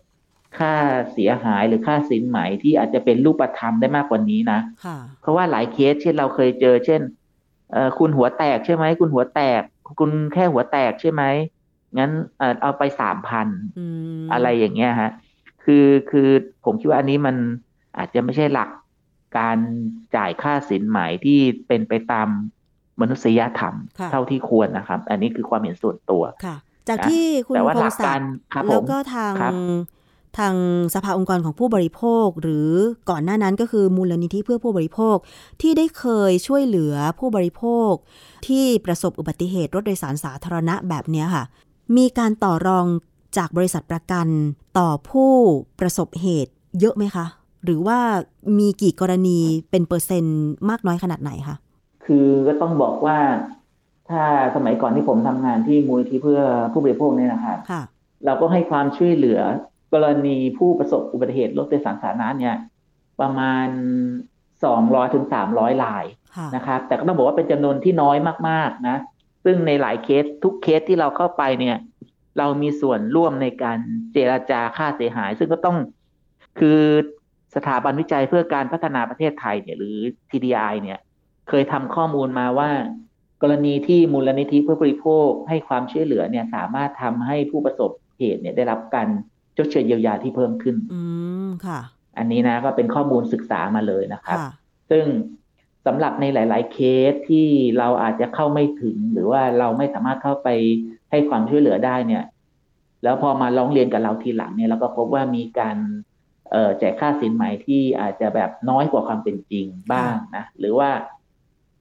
[0.59, 0.75] ค่า
[1.13, 7.01] เสียหายหรือค่าสินไหมที่อาจจะเป็นรูปธรรมได้มากกว่านี้นะค่ะเพราะว่าหลายเคสเช่นเราเคยเจอ เช่น
[7.75, 9.63] เออคุณหัวแตกใช่ไหมคุณหัวแตก
[9.99, 11.23] คุณแค่หัวแตกใช่ไหม
[11.99, 13.85] งั้นเออเอาไปสามพันอื
[14.21, 15.11] มอะไรอย่างเงี้ยฮะ
[15.65, 16.29] คือคือ
[16.65, 17.37] ผมคิดว่าอันนี้มัน
[17.99, 18.69] อาจจะไม่ใช่หลัก
[19.39, 19.59] การ
[20.17, 22.29] จ่ายค่าสินไหมที่เป็นไปตาม
[23.01, 26.57] มนุษยธรรมค่ะเท่าที่ควรนะครับ อันนี้คือความเห็นส่วนตัว ค่ะ
[26.89, 29.53] จากนะที่คุณแต่ว่าพหงลักศักากรดิ์ครับผแล้วมก็ทางครับ
[30.39, 30.55] ทาง
[30.95, 32.71] สภาองค์กรของผู้บริโภค หรือ
[33.11, 35.17] ก่อนหน้านั้นก็คือมูลนิธิเพื่อผู้บริโภค
[35.61, 37.93] ที่ได้เคยช่วยเหลือผู้บริโภค
[38.47, 41.45] ที่ประสบอุบัติเหตุรถโดยสารสาธารณะแบบเนี้ยค่ะ
[41.97, 42.87] มีการต่อรอง
[43.37, 44.27] จากบริษัทประกัน
[44.79, 45.33] ต่อผู้
[45.81, 47.27] ประสบเหตุเยอะไหมคะ
[47.65, 47.99] หรือว่า
[48.59, 49.39] มีกี่กรณี
[49.71, 51.57] เป็นเปอร์เซ็นต์มากน้อยขนาดไหนคะ
[52.05, 53.19] คือก็ต้องบอกว่า
[54.11, 54.23] ถ้า
[54.57, 56.41] สมัยก่อนที่ผมทำงานที่มูลนิธิเพื่อ
[56.73, 57.83] ผู้บริโภคเนี่ยนะครับค่ะ
[58.25, 59.41] เราก็ให้ความช่วยเหลือ
[59.95, 62.57] กรณีผู้ประสบอุบัติเหตุรถโดยสารสาธารณะเนี่ย
[63.21, 63.69] ประมาณ
[64.65, 66.05] สองร้อยถึงสามร้อยราย
[66.35, 68.17] ค่ะนะครับ แต่ก็ต้องบอกว่าเป็นจำนวนที่น้อย
[68.49, 68.97] มากๆนะ
[69.45, 71.77] ซึ่งในหลายเคสทุกเคสที่เราเข้าไปเนี่ย
[72.39, 73.79] เรามีส่วนร่วมในการ
[74.13, 75.77] เจราจาค่าเสียหาย ซึ่งก็ต้อง
[76.59, 76.81] คือ
[77.55, 79.97] สถาบันวิจัยเพื่อการพัฒนาประเทศไทยเนี่ยหรือ
[80.31, 80.99] TDI เนี่ย
[81.49, 82.71] เคยทำข้อมูลมาว่า
[83.43, 89.09] กรณีที่มูลนิธิเพื่อบริโภคให้ความช่วยเหลือเนี่ยสามารถทำให้ผู้ประสบเหตุเนี่ยได้รับการ
[89.57, 91.01] ชดเชยเยียวยาที่เพิ่มขึ้น อื
[91.47, 91.81] มค่ะ
[92.19, 94.49] อันนี้นะก็เป็นข้อมูลศึกษามาเลยนะครับค่ะ
[94.91, 95.05] ซึ่ง
[95.87, 96.79] สำหรับในหลาย ๆ เค
[97.11, 97.47] สที่
[97.79, 100.49] เราอาจจะเข้าไม่ถึง หรือว่าเราไม่สามารถเข้าไป
[101.11, 102.25] ให้ความช่วยเหลือได้เนี่ย
[103.03, 105.77] แล้วพอมาร้องเรียนกับเราทีหลังเนี่ยเราก็พบว่ามีการ
[106.51, 110.91] เอ่อแจกค่าสินไหมที่อาจจะแบบน้อยกว่าความเป็นจริงบ้างนะหรือว่า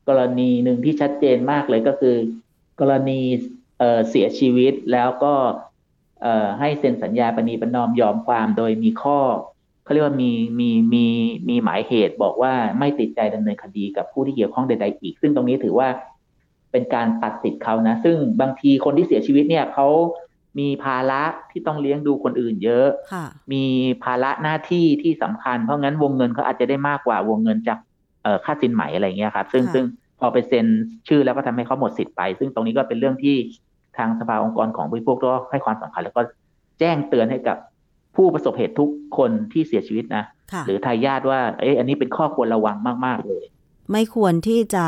[0.08, 2.16] กรณีหนึ่งที่ชัดเจนมากเลยก็คือ
[2.82, 3.20] กรณี
[3.80, 5.54] เอ่อเสียชีวิตแล้วก็เอ่อ
[6.60, 9.20] ให้เซ็นสัญญาปณีประนอมยอมความโดยมีข้อ
[9.84, 11.06] เขาเรียกว่ามีมีมี
[11.50, 15.88] มีหมายเหตุบอกว่าไม่ติดใจดำเนินคดีกับผู้ที่เกี่ยวข้องใด ๆ อีก ซึ่งตรงนี้ถือว่า
[16.72, 19.88] เป็นการตัดสิทธิ์เขานะ ซึ่งบางทีคนที่เสียชีวิตเนี่ยเขา
[20.60, 23.64] มีภาระที่ต้องเลี้ยงดูคนอื่นเยอะค่ะมี
[24.04, 27.80] ภาระหน้าที่ที่สำคัญ เพราะงั้นวงเงินเขาอาจจะได้มากกว่าวงเงินจาก
[28.24, 29.86] เอ่อค่าสินไหมอะไรเงี้ยครับ ซึ่งค่ะซึ่ง
[30.20, 30.66] พอไปเซ็น
[31.08, 33.36] ชื่อแล้วก็ทำให้เขาหมดสิทธิ์ไป ซึ่งตรงนี้ก็เป็นเรื่องที่
[33.98, 36.22] ทางสภาองค์กรของบริโภคก็ให้ความสำคัญ แล้วก็
[36.80, 37.58] แจ้งเตือนให้กับ
[38.16, 43.44] ผู้ประสบเหตุทุกคนที่เสียชีวิตนะค่ะหรือทายาทว่าเอ๊ะอันนี้เป็นข้อควรระวังมาก ๆ เลย
[43.92, 44.86] ไม่ควรที่จะ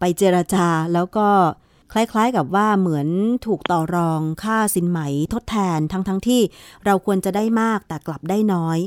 [0.00, 1.28] ไปเจรจาแล้วก็
[1.92, 3.08] คล้าย ๆ กับว่าเหมือน
[3.46, 5.00] ถูกต่อรองค่าสินไหม
[5.34, 6.40] ทดแทนทั้งๆทที่
[6.84, 8.78] เราควรจะได้มากแต่กลับได้น้อย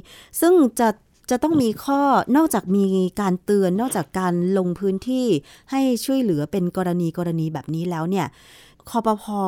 [0.41, 0.89] ซึ่งจะ
[1.31, 2.01] จะต้องมีข้อ
[2.37, 2.85] นอกจากมี
[3.21, 5.27] การเตือนนอกจากการลงพื้นที่
[5.71, 8.25] ให้ช่วยเหลือเป็นกรณีกรณีแบบนี้แล้วเนี่ย
[8.89, 9.41] คอปพอ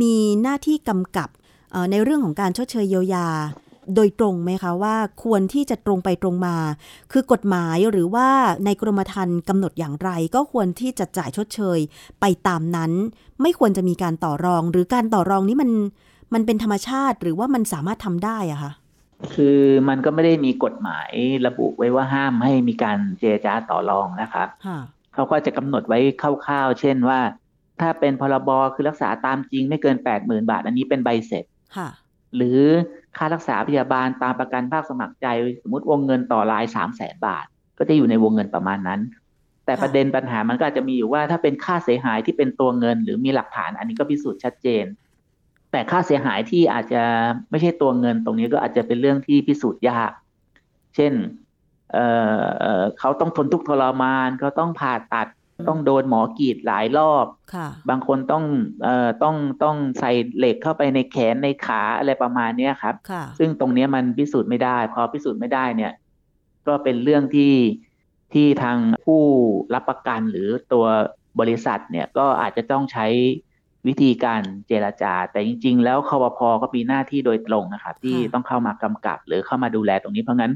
[0.00, 1.28] มีหน้าที่กำกับ
[1.72, 3.28] เอ่อในเรื่องของการชดเชยเยียวยา
[3.94, 6.56] โดยตรงไหมคะว่าควรที่จะตรงไปตรงมา
[7.12, 8.28] คือกฎหมายหรือว่า
[8.64, 11.78] ในกรมธรรม์กำหนดอย่างไร ก็ควรที่จะจ่ายชดเชย
[12.20, 12.92] ไปตามนั้น
[13.42, 15.70] ไม่ควรจะมีการต่อรอง หรือการต่อรองนี้มัน
[16.34, 18.72] มันเป็นธรรมชาติหรือว่ามันสามารถทำได้อะคะ
[19.34, 21.10] คือมันก็ไม่ได้มีกฎหมาย
[21.46, 24.78] ระบุไว้ว่าห้ามให้มีการเจรจาต่อรองนะครับค่ะ
[25.14, 27.20] เขาก็จะกำหนดไว้คร่าวๆ เช่นว่า
[27.80, 31.44] ถ้าเป็นพรบคือรักษาตามจริงไม่เกินแปดหมื่นบาท อันนี้เป็นใบเสร็จ
[31.76, 31.88] ค่ะ
[32.36, 32.60] หรือ
[33.16, 35.26] ค่ารักษาพยาบาลตามประกันภาคสมัครใจ
[35.62, 37.46] สมมติวงเงินต่อรายสามแสนบาท
[37.78, 39.00] ก็จะอยู่ในวงเงินประมาณนั้น
[39.64, 44.84] แต่ค่ะประเด็นปัญหามันก็อาจจะมีอยู่ว่าถ้าเป็นค่าเสียหายที่เป็นตัวเงิน หรือมีหลักฐาน อันนี้ก็พิสูจน์ชัดเจน
[45.70, 47.02] แต่ค่าเสียหายที่อาจจะ
[47.50, 50.12] ไม่ใช่ตัวเงินตรงนี้ก็อาจจะเป็นเรื่องที่พิสูจน์ยาก
[50.94, 51.12] เช่น
[51.92, 52.06] เอ่
[52.38, 55.26] อเอ่อเขาต้องทนทุกข์ทรมานเขาต้องผ่าตัด
[55.68, 58.44] ต้องโดนหมอกรีดหลายรอบค่ะบางคนต้อง
[58.82, 65.92] เอ่อต้องต้องใส่เหล็กเข้าไปในแขนในขาอะไรประมาณเนี้ยครับค่ะซึ่งตรงเนี้ยมันพิสูจน์ไม่ได้ พอพิสูจน์ไม่ได้เนี่ย
[66.66, 67.54] ก็เป็นเรื่องที่
[68.34, 69.22] ที่ทางผู้
[69.74, 70.86] รับประกันหรือตัว
[71.40, 73.06] บริษัทเนี่ยก็อาจจะต้องใช้
[73.86, 80.52] วิธีการเจรจา แต่จริง ๆ แล้วคอปพก็มีหน้าที่โดยตรงนะครับ ที่ต้องเข้ามากำกับ หรือเข้ามาดูแลตรงนี้เพราะงั้น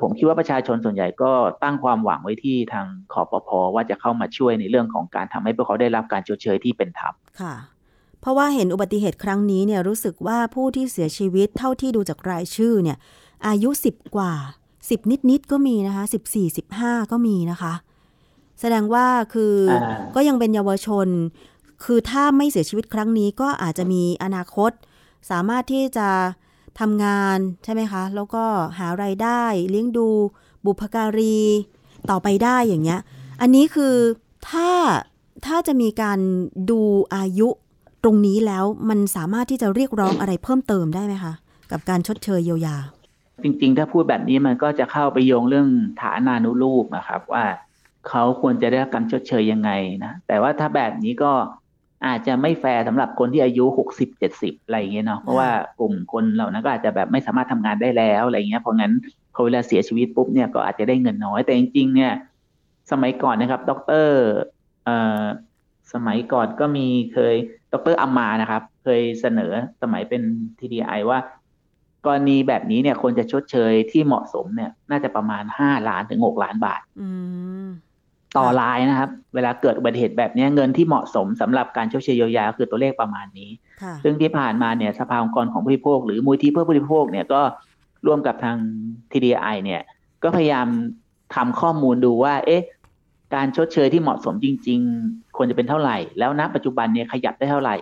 [0.00, 1.32] ผมคิดว่าประชาชนส่วนใหญ่ก็
[1.62, 7.54] ตั้งความหวังไว้ที่ทางคอปพว่าจะเข้ามาช่วยในเรื่องของการทำให้พวกเขาได้รับการชดเชยที่เป็นธรรมค่ะ
[8.20, 12.98] เพราะว่าเห็นอุบัติเหตุครั้งนี้เนี่ยรู้สึกว่าผู้ที่เสียชีวิตเท่าที่ดูจากรายชื่อเนี่ย
[13.48, 14.32] อายุสิบกว่า
[14.90, 17.74] สิบนิดๆก็มีนะคะสิบสี่สิบห้าก็มีนะคะ
[18.60, 19.74] แสดงว่าคืออ
[20.14, 21.08] ก็ยังเป็นเยาวชน
[21.84, 24.70] คือถ้าไม่เสียชีวิตครั้งนี้ก็อาจจะมีอนาคต
[25.30, 26.08] สามารถที่จะ
[26.80, 28.44] ทำงานใช่ไหมคะ แล้วก็
[28.78, 30.08] หาไรายได้เลี้ยงดู
[30.64, 31.40] บุพการี
[32.10, 33.00] ต่อไปได้อย่างเงี้ย
[33.40, 33.94] อันนี้คือ
[34.48, 34.70] ถ้า
[35.46, 36.18] ถ้าจะมีการ
[36.70, 36.80] ดู
[37.14, 37.48] อายุ
[38.04, 41.32] ตรงนี้แล้วมันสามารถที่จะเรียกร้องอะไรเพิ่มเติมได้ไหมคะ
[41.70, 42.76] กับการชดเชยเยียวยา
[43.42, 45.68] จริง ๆ ถ้าพูดแบบนี้มันก็จะเข้าไปโยงเรื่อง
[46.00, 47.44] ฐานานุรูปนะครับว่า
[48.08, 49.70] เขาควรจะได้รับการชดเชยยังไง
[50.04, 51.32] นะแต่ว่าถ้าแบบนี้ก็
[52.06, 55.48] อาจจะไม่แฟร์สำหรับคนที่อายุหกสิบเจ็ดสิบอะไรเงี้ยเนาะเพราะว่า
[55.80, 58.92] กลุ่มคนเหล่านั้นก็อาจจะแบบไม่สามารถทำงานได้แล้วอะไรเงี้ยเพราะงั้น
[59.34, 62.12] พอเวลาเสียชีวิตปุ๊บเนี่ยก็อาจจะได้เงินน้อยแต่จริงๆเนี่ย
[62.90, 63.72] สมัยก่อนนะครับ ด
[64.04, 64.06] ร
[64.84, 65.22] เอ่อ
[65.92, 67.34] สมัยก่อนก็มีเคย
[67.72, 70.22] ดรอัมมานะครับ เคยเสนอสมัยเป็น
[70.58, 71.18] TDI ว่า
[72.06, 76.80] กรณีแบบนี้เนี่ยควรจะชดเชยที่เหมาะสมเนี่ย น่าจะประมาณห้าล้านถึงหกล้านบาท
[78.36, 83.50] ต่อรายนะครับ เวลาเกิดอุบัติเหตุแบบนี้เงินที่เหมาะสมสำหรับการชดเชยเยียวยาคือตัวเลขประมาณนี้
[84.04, 87.40] ซึ่งที่ผ่านมาเนี่ยสภาองค์กรของผู้บริโภค หรือมูลที่เพื่อผู้บริโภคเนี่ยก็
[88.06, 88.56] ร่วมกับทาง
[89.12, 89.82] TDI เนี่ย
[90.22, 90.66] ก็พยายาม
[91.34, 92.62] ทำข้อมูลดูว่า เอ๊ะ
[93.34, 97.74] การชดเชยที่เหมาะสมจริง ๆ ควรจะเป็นเท่าไหร่ แล้วณปัจจุบันเนี่ยขยับได้เท่าไหร่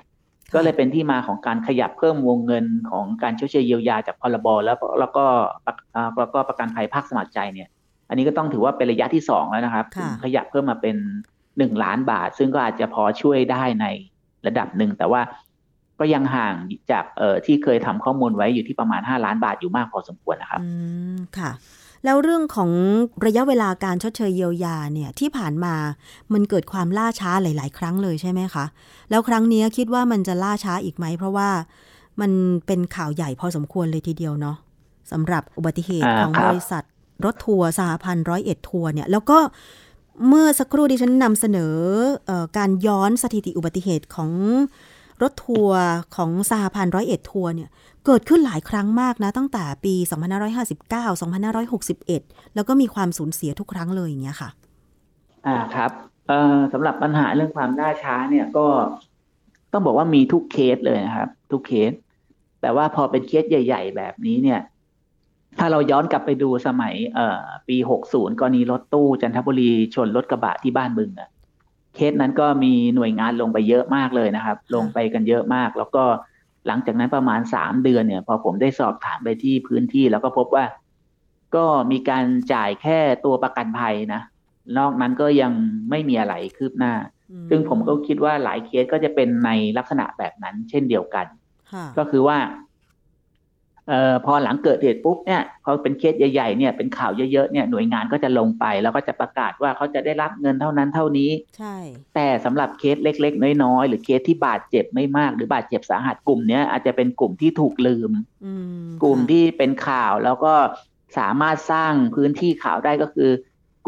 [0.55, 5.25] ก็เลยเป็นที่มาของการขยับเพิ่มวงเงินของการชดเชยเยียวยาจากพรบแล้วแล้วก็
[6.19, 7.69] แล้วก็ประกันภัยภาคสมัครใจเนี่ย
[8.11, 9.87] อันนี้ก็ต้องถือว่าเป็นระยะที่สองแล้วนะครับ
[10.23, 10.97] ขยับเพิ่มมาเป็น
[11.59, 13.87] หนึ่งล้านบาท ซึ่งก็อาจจะพอช่วยได้ใน
[14.47, 15.23] ระดับหนึ่ง แต่ว่า
[16.01, 16.55] ก็ยังห่าง
[16.91, 20.69] จากเอ่อที่เคยทำข้อมูลไว้อยู่ที่ประมาณห้าล้านบาทอยู่มากพอสมควรนะครับ อื
[21.15, 21.51] มค่ะ
[22.05, 22.71] แล้วเรื่องของ
[23.27, 25.75] ระยะเวลาการชดเชยเยียวยาเนี่ยที่ผ่านมา
[26.33, 28.65] มันเกิดความล่าช้าหลาย ๆ ครั้งเลยใช่ไหมคะ
[29.11, 31.49] แล้วครั้งนี้คิดว่ามันจะล่าช้าอีกไหม เพราะว่า
[32.21, 32.31] มัน
[32.67, 34.57] เป็นข่าวใหญ่พอสมควรเลยทีเดียวเนาะ
[35.13, 36.85] สำหรับอุบัติเหตุของบริษัท
[37.27, 39.39] รถทัวร์สหพันธ์ร้อยเอ็ดทัวร์เนี่ยแล้วก็
[40.29, 41.75] เมื่อสักครู่ดิฉันนำเสนอ
[42.31, 44.31] อการย้อนสถิติอุบัติเหตุของ
[45.23, 45.83] รถทัวร์
[46.17, 47.69] ของสหพันธ์ร้อยเอ็ดทัวร์เนี่ย
[48.07, 49.95] เกิดขึ้นหลายครั้งมากนะตั้งแต่ปี
[50.65, 51.21] 2559
[51.71, 54.51] 2561 แล้วก็มีความสูญเสียทุกครั้งเลยอย่างเงี้ยค่ะ
[55.47, 55.91] อ่าครับ
[56.73, 58.67] สำหรับปัญหาเรื่องความล่าช้าเนี่ยก็
[59.73, 61.93] ต้องบอกว่ามีทุกเคสเลยนะครับ ทุกเคส
[62.61, 64.61] แต่ว่าพอเป็นเคสใหญ่ ๆ แบบนี้เนี่ย
[65.59, 71.31] ถ้าเราย้อนกลับไปดูสมัยเอ่อปีหกศูนย์กรณีรถตู้จันทบุรีชนรถกระบะที่บ้านบึงอะ
[71.95, 76.05] เคสนั้นก็มีหน่วยงานลงไปเยอะมากเลยนะครับ ลงไปกันเยอะมาก แล้วก็
[76.67, 80.65] หลังจากนั้นประมาณสามเดือนเนี่ย พอผมได้สอบถามไปที่พื้นที่แล้วก็พบว่า
[81.57, 84.23] ก็มีการจ่ายแค่ตัวประกันภัยนะ
[84.79, 85.53] นอกนั้นก็ยัง
[85.91, 86.95] ไม่มีอะไรคืบหน้า
[87.51, 91.27] ซึ่งผมก็คิดว่าหลายเคสก็จะเป็นในลักษณะแบบนั้น เช่นเดียวกัน
[91.99, 92.39] ก็คือว่า
[93.89, 101.77] เอ่อพอหลังเกิดเหตุปุ๊บเนี่ยพอเป็นเคสใหญ่ๆเนี่ยเป็นข่าวเยอะๆเนี่ยหน่วยงานก็จะลงไป แล้วก็จะประกาศว่าเขาจะได้รับเงินเท่านั้นเท่านี้ ใช่
[102.15, 108.11] แต่สำหรับเคสเล็ก ๆ น้อยๆหรือเคสที่บาดเจ็บไม่มากหรือบาดเจ็บสาหัสกลุ่มเนี้ยอาจจะเป็นกลุ่มที่ถูกลืม
[109.03, 110.55] กลุ่มที่เป็นข่าวแล้วก็
[111.19, 113.31] สามารถสร้างพื้นที่ข่าวได้ก็คือ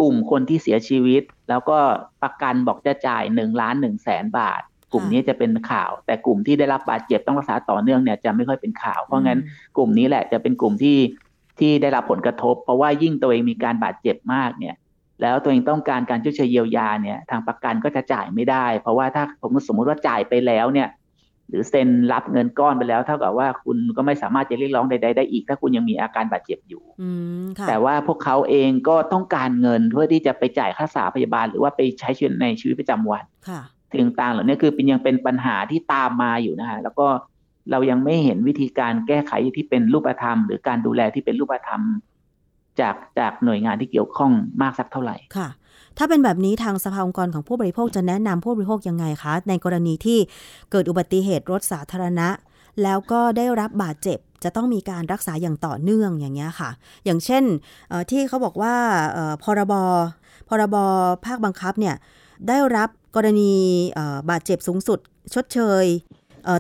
[0.00, 1.78] กลุ่มคนที่เสียชีวิต แล้วก็
[2.22, 9.38] ประกันบอกจะจ่ายหนึ่งล้านหนึ่งแสนบาท กลุ่มนี้จะเป็นข่าว แต่กลุ่มที่ได้รับบาดเจ็บต้องรักษาต่อเนื่องเนี่ยจะไม่ค่อยเป็นข่าว เพราะงั้น
[9.76, 10.96] กลุ่มนี้แหละจะเป็นกลุ่มที่
[11.58, 14.74] ที่ได้รับผลกระทบ เพราะว่ายิ่งตัวเองมีการบาดเจ็บมากเนี่ย
[15.22, 20.88] แล้วตัวเองต้องการการช่วยเหลือเยียวยาเนี่ย ทางประกันก็จะจ่ายไม่ได้ เพราะว่าถ้าผมสมมุติว่าจ่ายไปแล้วเนี่ย
[21.48, 26.82] หรือเซ็นรับเงินก้อนไปแล้ว เท่ากับว่าคุณก็ไม่สามารถจะเรียกร้องใดๆได้อีก ถ้าคุณยังมีอาการบาดเจ็บอยู่
[27.68, 33.24] แต่ว่าพวกเขาเองก็ต้องการเงินเพื่อที่จะไปจ่ายค่ารักษาพยาบาล หรือว่าไปใช้ชีวิตในชีวิตประจำวัน
[33.92, 37.06] สิ่งต่างเหล่านี้คือเป็นยังเป็นปัญหาที่ตามมาอยู่นะฮะแล้วก็
[37.70, 41.80] เรายังไม่เห็นวิธีการแก้ไขที่เป็นรูปธรรม หรือการดูแลที่เป็นรูปธรรม
[42.80, 45.48] จากจากหน่วยงานที่เกี่ยวข้องมากสักเท่าไหร่ค่ะ
[45.98, 50.18] ถ้าเป็นแบบนี้ทางสภาองค์กรของผู้บริโภคจะแนะนำผู้บริโภคยังไงคะ ในกรณีที่
[50.70, 52.28] เกิดอุบัติเหตุรถสาธารณะ
[52.82, 56.70] แล้วก็ได้รับบาดเจ็บจะต้องมีการรักษาอย่างต่อเนื่องอย่างเงี้ยค่ะ
[57.04, 57.44] อย่างเช่น
[58.10, 58.74] ที่เขาบอกว่า
[59.42, 59.74] พรบ
[60.48, 60.76] พรบ
[61.26, 61.94] ภาคบังคับเนี่ย
[62.48, 63.52] ได้รับ กรณี
[64.30, 64.98] บาดเจ็บสูงสุด
[65.34, 65.86] ชดเชย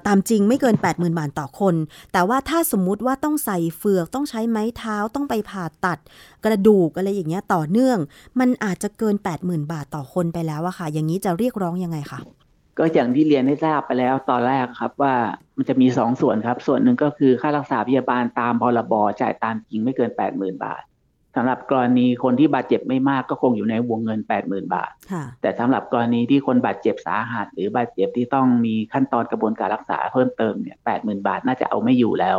[0.06, 1.74] ตามจริงไม่เกิน 80,000 บาทต่อคน
[2.12, 5.98] แต่ว่าถ้าสมมุติว่าต้องใส่เฟือกต้องใช้ไม้เท้าต้องไปผ่าตัด
[6.44, 7.98] กระดูกอะไรอย่างเงี้ยต่อเนื่อง
[8.40, 12.20] มันอาจจะเกิน 80,000 บาทต่อคนไปแล้วอะค่ะ อย่างนี้จะเรียกร้องยังไงคะ
[12.78, 15.14] ก็อย่างที่เรียนให้ทราบไปแล้วตอนแรกครับว่า
[15.56, 20.82] มันจะมีสองส่วนครับ ส่วนหนึ่งก็คือค่ารักษาพยาบาลตามพรบจ่ายตามจริงไม่เกินแปดหมื่นบาท
[21.36, 24.90] สำหรับกรณีคนที่บาดเจ็บไม่มากก็คงอยู่ในวงเงินแปดหมื่นบาท
[25.40, 32.38] แต่สำหรับกรณีที่คนบาดเจ็บสาหัส หรือบาดเจ็บที่ต้องมีขั้นตอนกระบวนการรักษาเพิ่มเติมเนี่ยแปดหมื่นบาทน่าจะเอาไม่อยู่แล้ว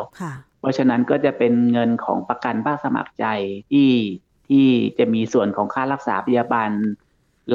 [0.59, 3.25] เพราะฉะนั้นก็จะเป็นเงินของประกันภาคสมัครใจ
[3.71, 3.89] ที่
[4.49, 4.65] ที่
[4.99, 6.69] จะมีส่วนของค่ารักษาพยาบาล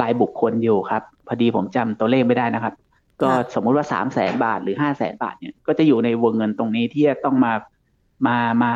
[0.01, 2.73] รายบุคคลอยู่ครับ พอดีผมจำตัวเลขไม่ได้นะครับ
[3.21, 7.53] ก็สมมุติว่าสามแสนบาทหรือห้าแสนบาทเนี่ยก็จะอยู่ในวงเงินตรงนี้ที่จะต้องมา
[8.27, 8.73] มามา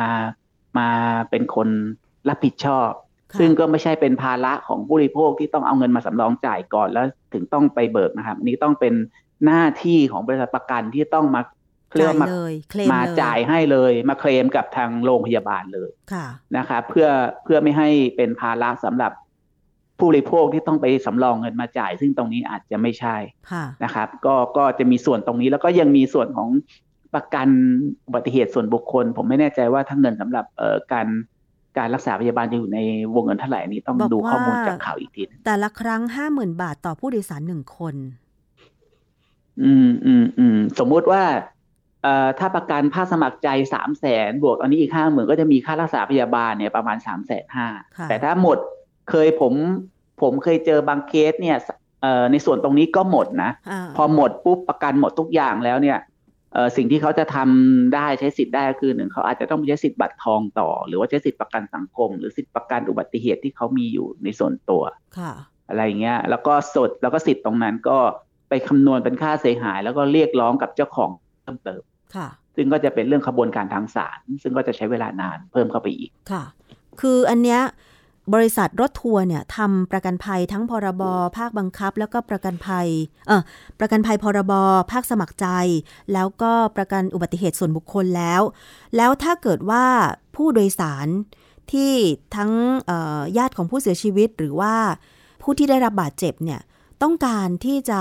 [0.78, 0.88] มา
[1.30, 1.68] เป็นคน
[2.28, 2.90] รับผิดชอบ
[3.38, 8.94] ซึ่งก็ไม่ใช่เป็นภาระของผู้บริโภคที่ต้องเอาเงินมาสำรองจ่ายก่อนแล้วถึงต้องไปเบิกนะครับนี้ต้องเป็น
[9.44, 11.42] หน้าที่ของบริษัทประกันที่ต้องมา
[11.90, 12.28] เคลื่อนมา
[12.92, 15.90] มาจ่ายให้เลย มาเคลมกับทางโรงพยาบาลเลย
[16.56, 17.08] นะครับเพื่อ
[17.44, 19.12] เพื่อไม่ให้เป็นภาระสำหรับ
[19.98, 23.16] ผู้บริโภคที่ต้องไปสำรองเงินมาจ่าย ซึ่งตรงนี้อาจจะไม่ใช่
[23.84, 26.48] นะครับ ก็ก็จะมีส่วนตรงนี้แล้วก็ยังมีส่วนของ
[27.14, 27.48] ประกัน
[28.06, 31.06] อุบัติเหตุส่วนบุคคล ผมไม่แน่ใจว่าทั้งเงินสำหรับเอ่อการ
[31.78, 32.78] การรักษาพยาบาลจะอยู่ใน
[33.14, 37.94] วงเงินเท่าไหร่นี้ต้องดูข้อมูลจากข่าวอีกทีแต่ละครั้งห้าหมื่นบาทต่อผู้โดยสารหนึ่งคน
[39.62, 41.22] อืมอืมอืมสมมุติว่า
[42.02, 47.66] เอ่อถ้าประกันภาคสมัครใจสามแสนบวกอันนี้อีกห้าหมื่นก็จะมีค่ารักษาพยาบาลเนี่ยประมาณสามแสนห้า
[48.08, 48.58] แต่ถ้าหมด
[49.10, 49.52] เคยผม
[50.22, 51.56] ผมเคยเจอบางเคสเนี่ย
[52.32, 53.50] ในส่วนตรงนี้ก็หมดนะ
[53.96, 55.98] พอหมดปุ๊บประกันหมดทุกอย่างแล้วเนี่ย
[56.76, 64.82] สิ่งที่เขาจะทำได้ใช้สิทธิ์ได้ก็คือหนึ่งเขาอาจจะต้องใช้สิทธิ์บัตรทองต่อ หรือว่าใช้สิทธิ์ประกันสังคม หรือสิทธิ์ประกันอุบัติเหตุที่เขามีอยู่ในส่วนตัว
[65.68, 67.98] อะไรเงี้ย แล้วก็สดแล้วก็สิทธิ์ตรงนั้นก็
[68.48, 71.10] ไปคำนวณเป็นค่าเสียหาย แล้วก็เรียกร้องกับเจ้าของ
[71.42, 71.82] เพิ่มเติม
[72.56, 76.44] ซึ่งก็จะเป็นเรื่องขบวนการทางศาลซึ่งก็จะใช้เวลานานเพิ่มเข้าไปอีกค่ะ
[77.00, 77.60] คืออันเนี้ย
[78.32, 81.02] บริษัทรถทัวร์เนี่ยทำประกันภัยทั้งพรบ
[81.36, 82.88] ภาคบังคับ แล้วก็ประกันภัย
[83.26, 83.42] เออ
[83.80, 84.52] ประกันภัยพรบ
[84.92, 85.46] ภาคสมัครใจ
[86.12, 88.42] แล้วก็ประกันอุบัติเหตุส่วนบุคคลแล้ว
[88.96, 89.84] แล้วถ้าเกิดว่า
[90.36, 91.06] ผู้โดยสาร
[91.72, 91.92] ที่
[92.36, 92.50] ทั้ง
[93.38, 94.74] ญาติของผู้เสียชีวิตหรือว่า
[95.42, 96.60] ผู้ที่ได้รับบาดเจ็บเนี่ย
[97.02, 98.00] ต้องการที่จะ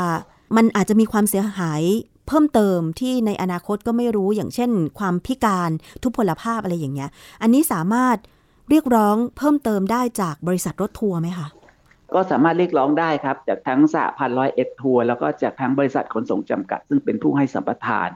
[0.55, 1.81] มันอาจจะมีความเสียหาย
[2.27, 5.69] เพิ่มเติมที่ในอนาคตก็ไม่รู้อย่างเช่น ความพิการ
[6.01, 7.09] ทุพพลภาพอะไรอย่างเงี้ย
[7.41, 8.17] อันนี้สามารถ
[8.69, 11.47] เรียกร้องเพิ่มเติมได้จากบริษัทรถทัวร์ไหมคะ
[12.13, 18.09] ก็สามารถเรียกร้องได้ครับ จากทั้งสหพันธ์ร้อยเอ็ดทัวร์แล้วก็จากทั้งบริษัทขนส่งจำกัด ซึ่งเป็นผู้ให้สัมปทาน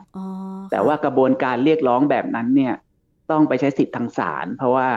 [0.71, 2.75] แต่ว่ากระบวนการเรียกร้องแบบนั้นเนี่ย
[3.31, 4.87] ต้องไปใช้สิทธิ์ทางศาลเพราะว่า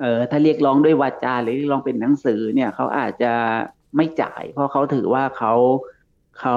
[0.00, 3.32] เออถ้าเรียกร้องด้วยวาจาหรือเรียกร้องเป็นหนังสือเนี่ยเขาอาจจะ
[3.96, 5.54] ไม่จ่าย เพราะเขาถือว่าเขา
[6.40, 6.56] เขา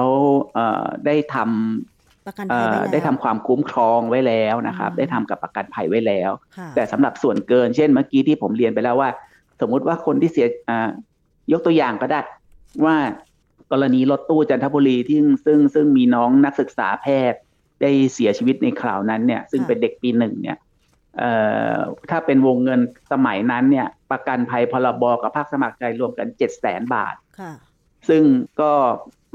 [0.54, 1.95] เอ่อได้ทำ
[2.26, 6.30] ประกันภัยได้ทำความคุ้มครองไว้แล้วนะครับ ได้ทำกับประกันภัยไว้แล้ว
[6.74, 9.10] แต่สำหรับส่วนเกินเช่นเมื่อกี้ที่ผมเรียนไปแล้วว่า
[9.60, 10.46] สมมุติว่าคนที่เสีย
[11.52, 12.20] ยกตัวอย่างก็ได้
[12.84, 12.96] ว่า
[13.72, 17.40] กรณีรถตู้จันทบุรีที่ซึ่งซึ่งมีน้องนักศึกษาแพทย์
[17.82, 20.58] ได้เสียชีวิตในคราวนั้นเนี่ย ซึ่งเป็นเด็กปีหนึ่งเนี่ย
[22.10, 22.80] ถ้าเป็นวงเงิน
[23.12, 27.14] สมัยนั้นเนี่ย ประกันภัยพรบกับภาคสมัครใจรวมกันเจ็ดแสนบาท
[28.08, 28.22] ซึ่ง
[28.60, 28.72] ก็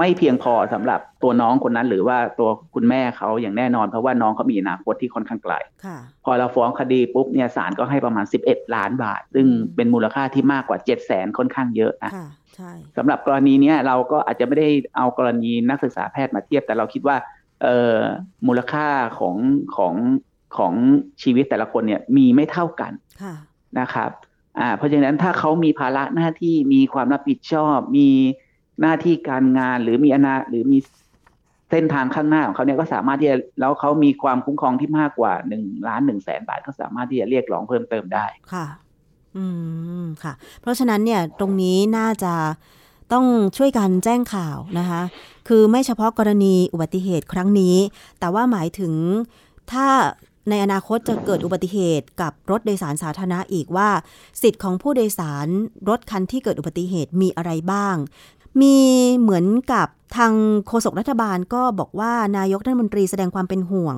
[0.01, 5.53] ไม่เพียงพอสำหรับตัวน้องคนนั้น หรือว่าตัวคุณแม่เขาอย่างแน่นอนเพราะว่าน้องเขามีอนาคตที่ค่อนข้างไกล
[6.25, 12.11] พอเราฟ้องคดีปุ๊บเนี่ยศาลก็ให้ประมาณ 11 ล้านบาท ซึ่งเป็นมูลค่าที่มากกว่า 7 0 0แสนค่อนข้างเยอะนะ
[12.97, 17.17] สำหรับกรณีนี้เราก็อาจจะไม่ได้เอากรณีนักศึกษาแพทย์มาเทียบ แต่เราคิดว่า
[17.63, 17.95] เออ
[18.47, 18.87] มูลค่า
[19.19, 19.35] ของ
[19.75, 19.93] ของ
[20.57, 20.73] ของ
[21.21, 22.91] ชีวิตแต่ละคนเนี่ยมีไม่เท่ากัน
[23.79, 24.11] นะครับ
[24.59, 28.09] อ่าเพราะฉะนั้นถ้าเขามีภาระหน้าที่มีความรับผิดชอบมี
[28.81, 30.79] หน้าที่การงานหรือมีอนาหรือมี
[31.71, 38.67] เส้นทางข้างหน้าของเขาเนี่ยก็สามารถที่จะแล้วเขามีความคุ้มครองที่มากกว่าหนึ่งล้านหนึ่งแสนบาทก็สามารถที่จะเรียกร้องเพิ่มเติมได้ค่ะ
[39.37, 39.45] อื
[40.03, 42.33] มค่ะ เพราะฉะนั้นเนี่ยตรงนี้น่าจะ
[43.13, 43.25] ต้อง
[43.57, 45.01] ช่วยกันแจ้งข่าวนะคะ
[45.47, 47.75] คือไม่เฉพาะกรณีอุบัติเหตุครั้งนี้
[48.19, 48.93] แต่ว่าหมายถึง
[49.71, 49.87] ถ้า
[50.49, 53.89] ในอนาคตจะเกิดอุบัติเหตุกับรถโดยสารสาธารณะอีกว่า
[54.41, 55.47] สิทธิ์ของผู้โดยสาร
[55.89, 57.95] รถคันที่เกิดอุบัติเหตุมีอะไรบ้าง
[58.61, 58.75] มี
[59.19, 59.87] เหมือนกับ
[60.17, 60.33] ทาง
[60.67, 63.95] โฆษกรัฐบาลก็บอกว่านายกรัฐมนตรีแสดงความเป็นห่วง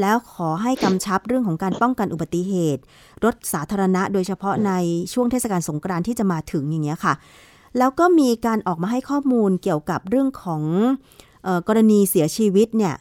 [0.00, 2.82] แล้วขอให้กำชับเรื่องของการป้องกันอุบัติเหตุ
[3.24, 4.72] รถสาธารณะโดยเฉพาะใน
[5.12, 7.14] ช่วงเทศกาลสงกรานต์ที่จะมาถึงอย่างเงี้ยค่ะ
[7.78, 10.62] แล้วก็มีการออกมาให้ข้อมูลเกี่ยวกับเรื่องของ
[11.46, 12.94] ออกรณีเสียชีวิตเนี่ย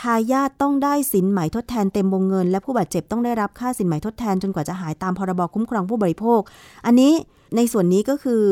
[0.12, 6.40] ายาทต้องได้สินไหมทดแทนเต็มวงเงิน และผู้บาดเจ็บต้องได้รับค่าสินไหมทดแทนจนกว่าจะหายตามพรบคุ้มครองผู้บริโภค
[6.86, 7.12] อันนี้
[7.56, 8.42] ในส่วนนี้ก็คือ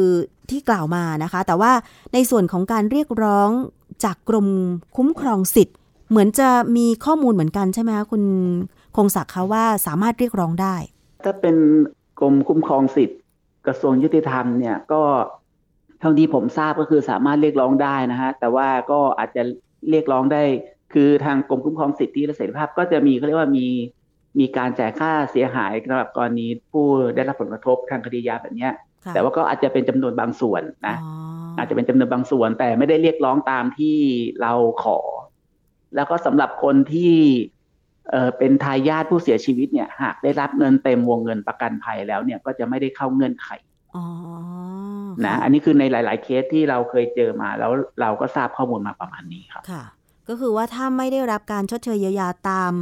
[0.50, 1.72] ที่กล่าวมานะคะ แต่ว่า
[2.14, 3.50] ในส่วนของการเรียกร้อง
[4.04, 4.46] จากกรม
[4.96, 5.76] คุ้มครองสิทธิ์
[6.10, 8.22] เหมือนจะมีข้อมูลเหมือนกันใช่ไหมคะคุณ
[8.96, 10.76] คงศักดิ์คะว่าสามารถเรียกร้องได้
[11.24, 11.56] ถ้าเป็น
[12.20, 13.18] กรมคุ้มครองสิทธิ์
[13.66, 15.02] กระทรวงยุติธรรมเนี่ยก็
[16.00, 19.42] เท่าที่ผมทราบก็คือสามารถเรียกร้องได้นะฮะแต่ว่าก็อาจจะ
[19.90, 20.42] เรียกร้องได้
[20.92, 23.66] คือทางกรมคุ้มครองสิทธิและเสรีภาพ ก็จะมีเขาเรียกว่ามี
[24.38, 28.72] มีการจ่ายค่าเสียหายสำหรับกรณีผู้ได้รับผลกระทบทางคดียาแบบเนี้ย
[29.14, 31.12] แต่ว่าก็อาจจะเป็นจำนวนบางส่วนนะอ๋อ
[31.58, 33.96] อาจจะเป็นจำนวนบางส่วน แต่ไม่ได้เรียกร้องตามที่
[34.42, 34.52] เรา
[34.82, 34.98] ขอ
[35.96, 37.14] แล้วก็สำหรับคนที่
[38.10, 43.48] เอ่อเป็นทายาทผู้เสียชีวิตเนี่ย หากได้รับเงินเต็มวงเงินประกันภัยแล้วเนี่ยก็จะไม่ได้เข้าเงื่อนไข
[43.94, 44.04] อ๋อ
[45.24, 49.84] นะค่อันนี้คือในหลาย ๆ เคสที่เราเคยเจอมาแล้วเราก็ทราบข้อมูลมาประมาณนี้ครับ ค่ะ
[50.28, 52.72] ก็คือว่าถ้าไม่ได้รับการชดเชยเยียวยาตาม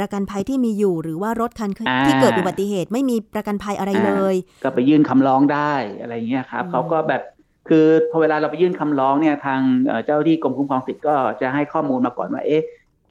[0.00, 7.22] ประกันภัยที่มีอยู่ หรือว่ารถคันอ่าที่เกิดอุบัติเหตุไม่มีประกันภัยอะไรเลย ก็ไปยื่นคำร้องได้อะไรเงี้ยครับอืมเขาก็แบบ
[7.68, 12.62] คือพอเวลาเราไปยื่นคำร้องเนี่ยทางเอ่อเจ้าหน้าที่กรมคุ้มครองสิทธิ์ก็จะให้ข้อมูลมาก่อนว่าเอ๊ะ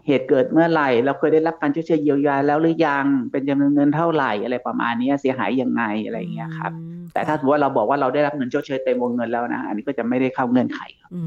[0.08, 11.22] เหตุเกิดเมื่อไหร่ เราเคยได้รับการชดเชยเยียวยาแล้วหรือยังเป็นจำนวนเงินเท่าไหร่อะไรประมาณนี้เสียหายยังไงอะไรเงี้ยครับอืมแต่ถ้าสมมติว่าเราบอกว่าเราได้รับเงินชดเชยเต็มวงเงินแล้วนะ อันนี้ก็จะไม่ได้เข้าเงื่อนไขครับอื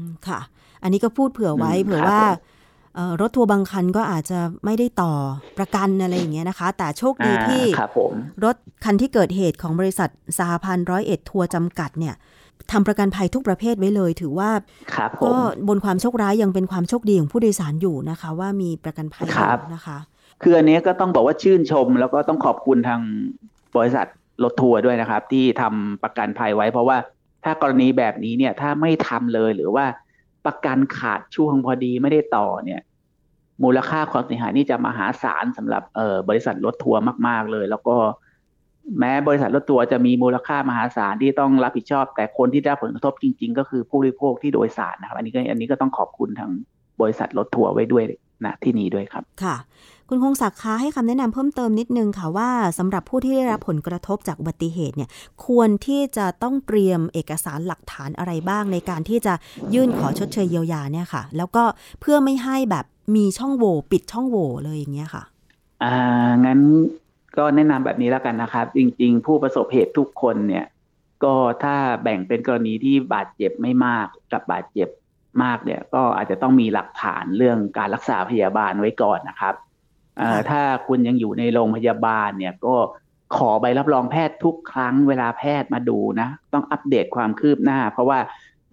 [0.00, 0.40] มค่ะ
[0.82, 2.36] อันนี้ก็พูดเผื่อไว้อืมเผื่อครับว่าผมเอ่อ
[3.20, 5.12] รถทัวร์บางคันก็อาจจะไม่ได้ต่อ
[5.58, 8.12] ประกันอะไรอย่างเงี้ยนะคะ แต่โชคดีอ่าที่ครับผม
[8.44, 12.14] รถคันที่เกิดเหตุของบริษัทสหพันธ์ร้อยเอ็ดทัวร์จำกัดเนี่ย
[12.72, 14.50] ทำประกันภัยทุกประเภทไว้เลย ถือว่า
[14.94, 19.98] ครับผก็มบนความโชคร้ายยังเป็นความโชคดีของผู้โดยสารอยู่นะคะ ว่ามีประกันภัยอครับยู่นะคะ
[20.42, 23.00] คืออันนี้ก็ต้องบอกว่าชื่นชม แล้วก็ต้องขอบคุณทาง
[23.76, 24.06] บริษัท
[24.44, 26.96] รถทัวร์ด้วยนะครับ ที่ทำประกันภัยไว้เพราะว่า
[27.44, 29.84] ถ้ากรณีแบบนี้เนี่ยถ้าไม่ทำเลยหรือว่า
[30.46, 32.80] ประกันขาดช่วงพอดีไม่ได้ต่อเนี่ย
[33.64, 37.96] มูลค่าความเสียหายนี่จะมหาศาลสำหรับเอ่อบริษัทรถทัวร์มากๆเลย แล้วก็
[38.98, 46.50] แม้บริษัทรถทัวร์จะมีมูลค่ามหาศาลที่ต้องรับผิดชอบ แต่คนที่ได้ผลกระทบจริง ๆ ก็คือผู้บริโภคที่โดยสารนะครับ อันนี้ก็อันนี้ก็ต้องขอบคุณทาง
[47.00, 48.04] บริษัทรถทัวร์ไว้ด้วย
[48.44, 49.56] นะที่นี้ด้วยครับ ค่ะ
[50.12, 55.10] คุณคงศักดิ์คะให้คำแนะนำเพิ่มเติมนิดนึงค่ะว่าสำหรับผู้ที่ได้รับผลกระทบจากอุบัติเหตุเนี่ย
[55.46, 59.34] ควรที่จะต้องเตรียมเอกสารหลักฐานอะไรบ้างในการที่จะ
[59.74, 61.64] ยื่นขอชดเชยเยียวยาเนี่ยค่ะ แล้วก็
[62.00, 62.84] เพื่อไม่ให้แบบ
[63.16, 65.22] มีช่องโหว่ปิดช่องโหว่เลยอย่างเงี้ยค่ะ
[65.82, 65.96] อ่า
[66.44, 66.60] งั้น
[67.36, 70.66] ก็แนะนำแบบนี้แล้วกันนะครับ จริง ๆ ผู้ประสบเหตุทุกคนเนี่ย
[71.24, 74.88] ก็ถ้าแบ่งเป็นกรณีที่บาดเจ็บไม่มากกับบาดเจ็บ
[75.42, 79.56] มากเนี่ย ก็อาจจะต้องมีหลักฐานเรื่องการรักษาพยาบาลไว้ก่อนนะครับ
[80.50, 82.76] ถ้าคุณยังอยู่ในโรงพยาบาลเนี่ยก็
[83.36, 88.18] ขอใบรับรองแพทย์ทุกครั้งเวลาแพทย์มาดูนะ ต้องอัปเดตความคืบหน้า เพราะว่า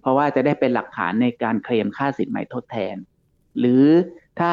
[0.01, 2.95] เพราะว่าจะได้เป็นหลักฐานในการเคลมค่าสินไหมทดแทน
[3.59, 3.85] หรือ
[4.39, 4.51] ถ้า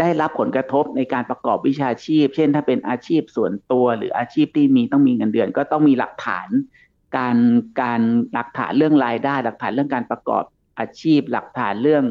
[0.00, 6.48] ได้รับผลกระทบในการประกอบวิชาชีพ เช่น ถ้าเป็นอาชีพส่วนตัวหรืออาชีพที่มีต้องมีเงินเดือน ก็ต้องมีหลักฐาน
[7.16, 7.36] การ
[7.82, 8.00] การ
[8.32, 10.44] หลักฐานเรื่องรายได้ หลักฐานเรื่องการประกอบ
[10.78, 12.04] อาชีพ หลักฐานเรื่อง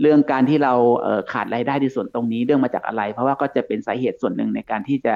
[0.00, 5.14] เรื่องการที่เราเอ่อขาดรายได้ในส่วนตรงนี้เรื่องมาจากอะไร เพราะว่าก็จะเป็นสาเหตุส่วนหนึ่งในการที่จะ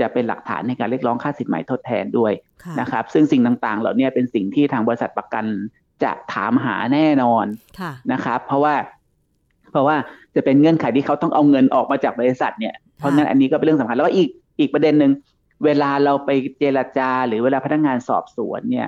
[0.00, 2.32] จะเป็นหลักฐานในการเรียกร้องค่าสินไหมทดแทนด้วย
[2.64, 5.44] ค่ะนะครับ ซึ่งสิ่งต่างๆ เหล่านี้เป็นสิ่งที่ทางบริษัทประกัน
[6.02, 7.46] จะถามหาแน่นอน
[7.80, 8.74] ค่ะนะครับ เพราะว่า
[9.72, 9.96] เพราะว่า
[10.34, 15.12] จะเป็นเงื่อนไขที่เขาต้องเอาเงินออกมาจากบริษัทเนี่ยเพราะงั้นอันนี้ก็เป็นเรื่องสำคัญแล้วก็อีกอีกประเด็นหนึ่ง
[15.64, 18.86] เวลาเราไปเจรจา หรือเวลาพนักงานสอบสวนเนี่ย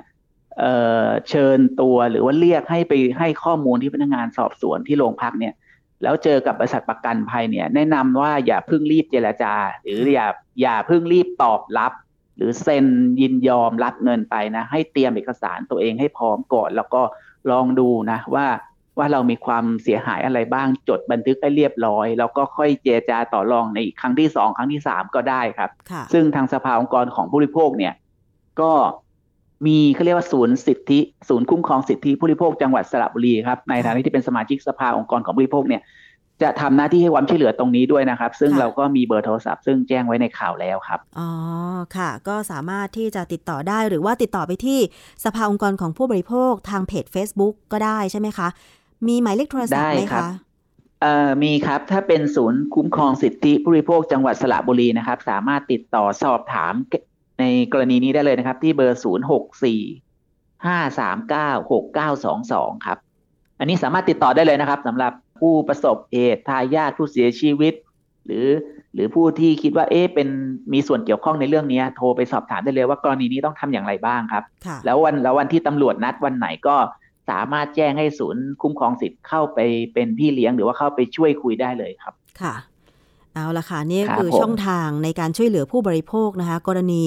[0.59, 0.73] เอ่
[1.05, 5.55] อเชิญตัวหรือว่าเรียกให้ไปให้ข้อมูลที่พนักงานสอบสวนที่โรงพักเนี่ย
[6.03, 10.27] แล้วเจอกับบริษัทประกันภัยเนี่ย แนะนำว่าอย่าเพิ่งรีบเจรจา หรืออย่า
[10.61, 11.93] อย่าเพิ่งรีบตอบรับ
[12.37, 12.87] หรือเซ็น
[13.21, 17.03] ยินยอมรับเงินไปนะ ให้เตรียมเอกสารตัวเองให้พร้อมก่อน แล้วก็
[17.51, 18.47] ลองดูนะว่า
[18.99, 27.95] ว่าเรามีความเสียหายอะไรบ้างจดบันทึกให้เรียบร้อย แล้วก็ค่อยเจรจาต่อรองในอีกครั้งที่สองครั้งที่สามก็ได้ครับค่ะซึ่งทางสภาองค์กรของผู้บริโภคเนี่ย
[28.61, 28.73] ก็
[29.67, 35.83] มีเขาเรียกว่าศูนย์สิทธิ ศูนย์คุ้มครองสิทธิผู้บริโภคจังหวัดสระบุรีครับในฐานะที่เป็นสมาชิกสภาองค์กรของผู้บริโภคเนี่ย
[36.43, 41.31] จะทำหน้าที่ให้ความช่วยเหลือตรงนี้ด้วยนะครับ ซึ่งค่ะเราก็มีเบอร์โทรศัพท์ซึ่งแจ้งไว้ในข่าวแล้วครับ อ๋อ
[41.97, 44.79] ค่ะ ก็สามารถที่จะติดต่อได้หรือว่าติดต่อไปที่
[45.25, 48.49] สภาองค์กรของผู้บริโภคทางเพจ Facebook ก็ได้ใช่ไหมคะ
[49.07, 50.31] มีหมายเลขโทรศัพท์ไหมได้ครัคะบ
[51.01, 56.75] เอ่อมีครับ ถ้าเป็นศูนย์คุ้มครองสิทธิผู้บริโภคจังหวัดสระบุรีนะครับ สามารถติดต่อสอบถาม
[57.43, 59.81] ในกรณีนี้ได้เลยนะครับ ที่เบอร์ศูนย์หกสี่
[60.67, 62.99] ห้าสามเก้าหกเก้าสองสองครับ
[63.59, 67.75] อันนี้สามารถติดต่อได้เลยนะครับสำหรับผู้ประสบเหตุทายาทผู้เสียชีวิต
[68.27, 68.47] หรือ
[68.95, 70.29] หรือผู้ที่คิดว่าเอ๊ะเป็น
[70.73, 76.77] มีส่วนเกี่ยวข้องในเรื่องนี้โทรไปสอบถามได้เลยว่ากรณีนี้ต้องทำอย่างไรบ้างครับค่ะแล้ววันแล้ววันที่ตำรวจนัดวันไหนก็
[77.31, 79.59] สามารถแจ้งให้ศูนย์คุ้มครองสิทธิ์เข้าไป
[79.95, 82.55] เป็นพี่เลี้ยงหรือว่าเข้าไปช่วยคุยได้เลยครับ ค่ะ
[83.35, 87.05] เอาละค่ะนี่ครับคือผมช่องทางในการช่วยเหลือผู้บริโภคนะคะ กรณี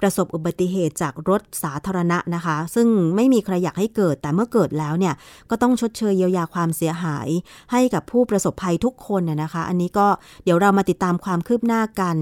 [0.00, 5.14] ประสบอุบัติเหตุจากรถสาธารณะนะคะ ซึ่งไม่มีใครอยากให้เกิด แต่เมื่อเกิดแล้วเนี่ย
[5.50, 7.28] ก็ต้องชดเชยเยียวยาความเสียหาย
[7.72, 10.06] ให้กับผู้ประสบภัยทุกคนน่ะนะคะ อันนี้ก็
[10.44, 12.16] เดี๋ยวเรามาติดตามความคืบหน้ากัน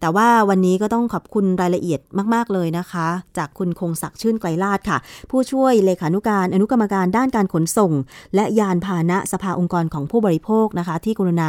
[0.00, 2.00] แต่ว่าวันนี้ก็ต้องขอบคุณรายละเอียด
[2.34, 3.06] มาก ๆ เลยนะคะ
[3.38, 4.98] จากคุณคงศักดิ์ชื่นไกรลาดค่ะ
[5.30, 7.92] ผู้ช่วยเลขานุการอนุกรรมการด้านการขนส่ง
[8.34, 11.48] และยานพาหนะสภาองค์กรของผู้บริโภคนะคะ ที่กรุณา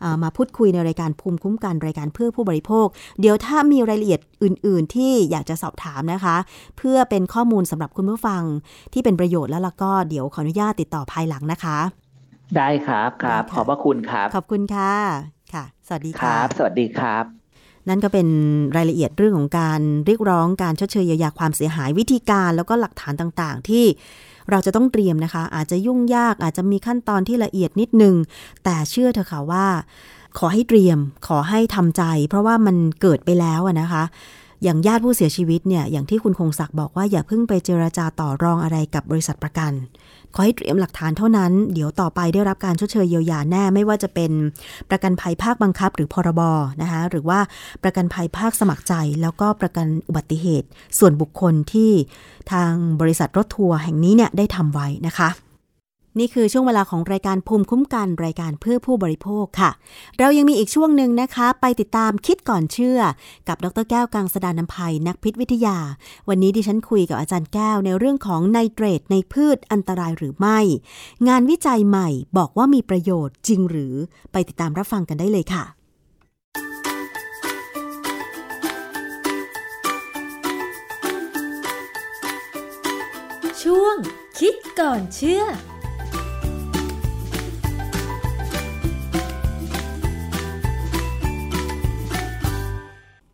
[0.00, 2.86] เอ่อมาพูดคุยในรายการภูมิคุ้มกันรายการเพื่อผู้บริโภค
[3.20, 6.36] เดี๋ยวถ้ามีรายละเอียดอื่น ๆ ที่อยากจะสอบถามนะคะ
[6.78, 8.42] เพื่อเป็นข้อมูลสำหรับคุณผู้ฟัง
[8.92, 11.78] ที่เป็นประโยชน์แล้วล่ะก็เดี๋ยวขออนุญาตติดต่อภายหลังนะคะ
[12.56, 14.94] ได้ครับครับได้ค่ะขอบพระคุณครับ ขอบคุณค่ะ
[15.52, 17.24] ค่ะ สวัสดีคค่ะรับ สวัสดีครับ
[17.88, 18.28] นั่นก็เป็น
[18.76, 23.84] รายละเอียดเรื่องของการเรียกร้องการชดเชยเยียวยาความเสียหายวิธีการแล้วก็หลักฐานต่างๆ ที่
[24.50, 28.14] เราจะต้องเตรียมนะคะ อาจจะยุ่งยากอาจจะมีขั้นตอนที่ละเอียดนิดนึง
[28.64, 29.66] แต่เชื่อเถอะค่ะว่า
[30.38, 34.04] ขอให้เตรียมขอให้ทำใจ เพราะว่ามันเกิดไปแล้วนะคะ
[34.64, 39.72] อย่างญาติผู้เสียชีวิตเนี่ยอย่างที่คุณคงศักดิ์บอกว่าอย่าเพิ่งไปเจราจาต่อรองอะไรกับบริษัทประกัน
[40.34, 44.30] ขอให้เตรียมหลักฐานเท่านั้น เดี๋ยวต่อไปได้รับการชดเชยเยียวยาแน่ไม่ว่าจะเป็น
[44.90, 46.40] ประกันภัยภาคบังคับ หรือพรบ
[46.82, 47.38] นะคะหรือว่า
[47.82, 50.68] ประกันภัยภาคสมัครใจ แล้วก็ประกันอุบัติเหตุ
[50.98, 51.90] ส่วนบุคคลที่
[52.52, 55.28] ทางบริษัทรถทัวร์แห่งนี้เนี่ยได้ทำไว้นะคะ
[56.18, 59.70] นี่คือช่วงเวลาของรายการภูมิคุ้มกันรายการเพื่อผู้บริโภคค่ะ
[60.18, 62.98] เรายังมีอีกช่วงหนึ่งนะคะ ไปติดตามคิดก่อนเชื่อ
[63.48, 65.78] กับดรแก้วกังสดานนภัยนักพิษวิทยา
[66.28, 70.58] วันนี้ดิฉันคุยกับอาจารย์แก้วในเรื่องของไนเตรตในพืชอันตรายหรือไม่
[71.28, 72.08] งานวิจัยใหม่
[72.38, 73.94] บอกว่ามีประโยชน์จริงหรือ
[74.32, 75.64] ไปติดตามรับฟังกันได้เลยค่ะ
[83.62, 83.96] ช่วง
[84.38, 85.44] คิดก่อนเชื่อ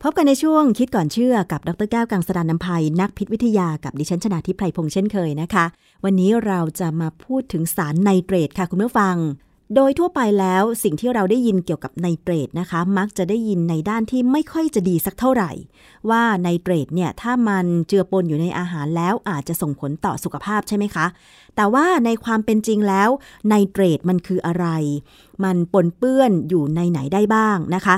[0.08, 5.64] พบกันในช่วงคิดก่อนเชื่อกับดรแก้วกังสดานนภัยนักพิษวิทยากับดิฉันชนาทิพไพรพงษ์เช่นเคยนะคะ
[6.04, 9.16] วันนี้เราจะมาพูดถึงสารไนเตรตค่ะคุณผู้ฟัง
[9.74, 15.50] โดยทั่วไปแล้วสิ่งที่เราได้ยินเกี่ยวกับไนเตรตนะคะ มักจะได้ยินในด้านที่ไม่ค่อยจะดีสักเท่าไหร่
[16.10, 21.06] ว่าไนเตรตเนี่ยถ้ามันเจือปนอยู่ในอาหารแล้วอาจจะส่งผลต่อสุขภาพใช่ไหมคะ
[21.56, 23.08] แต่ว่าในความเป็นจริงแล้ว
[23.48, 24.66] ไนเตรตมันคืออะไร
[25.44, 27.96] มันปนเปื้อนอยู่ในไหนได้บ้างนะคะ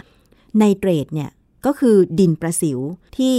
[0.58, 1.30] ไนเตรตเนี่ย
[1.66, 2.78] ก็คือดินประสิว
[3.18, 3.36] ที่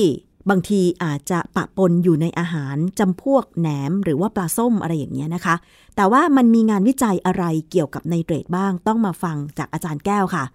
[0.49, 5.55] บางทีอาจจะปะปนอยู่ในอาหารจำพวกแหนมหรือว่าปลาส้มอะไรอย่างเงี้ยนะคะ
[5.95, 10.45] แต่ว่ามันมีงานวิจัยอะไรเกี่ยวกับไนเตรตบ้างต้องมาฟังจากอาจารย์แก้วค่ะ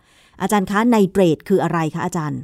[0.43, 2.41] อาจารย์คะไนเตรตคืออะไรคะอาจารย์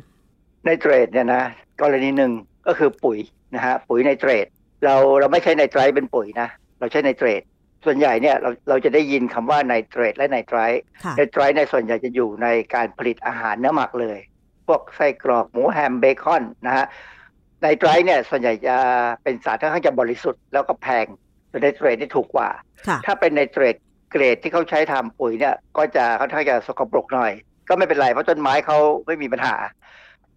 [0.65, 1.43] ไนเตรตเนี่ยนะ
[1.81, 2.33] กรณีหนึ่ง
[2.67, 3.19] ก็คือปุ๋ย
[3.55, 4.47] นะฮะปุ๋ยไนเตรต
[4.85, 6.49] เราเราไม่ใช้ไนไตรท์เป็นปุ๋ยนะ
[6.79, 7.43] เราใช้ไนเตรต
[7.85, 14.19] ส่วนใหญ่เนี่ยเราเราจะได้ยินคำว่าไนเตรตและไนไตรท์ค่ะไนไตรท์เนี่ยส่วนใหญ่จะอยู่ในการผลิตอาหารเนื้อหมักเลย
[14.67, 16.87] พวกไส้กรอกหมูแฮมเบคอนนะฮะ
[17.61, 18.77] ไนไตรท์เนี่ยส่วนใหญ่จะ
[19.23, 21.07] เป็นสารค่อนข้างจะบริสุทธิ์แล้วก็แพง
[21.51, 22.49] ส่วนไนเตรตนี่ถูกกว่า
[22.89, 23.77] ค่ะถ้าเป็นไนเตรต
[24.11, 27.33] เกรดที่เขาใช้ทำปุ๋ยเนี่ย ก็จะค่อนข้างจะสกปรกหน่อย
[27.69, 29.57] ก็ไม่เป็นไรเพราะต้นไม้เขาไม่มีปัญหา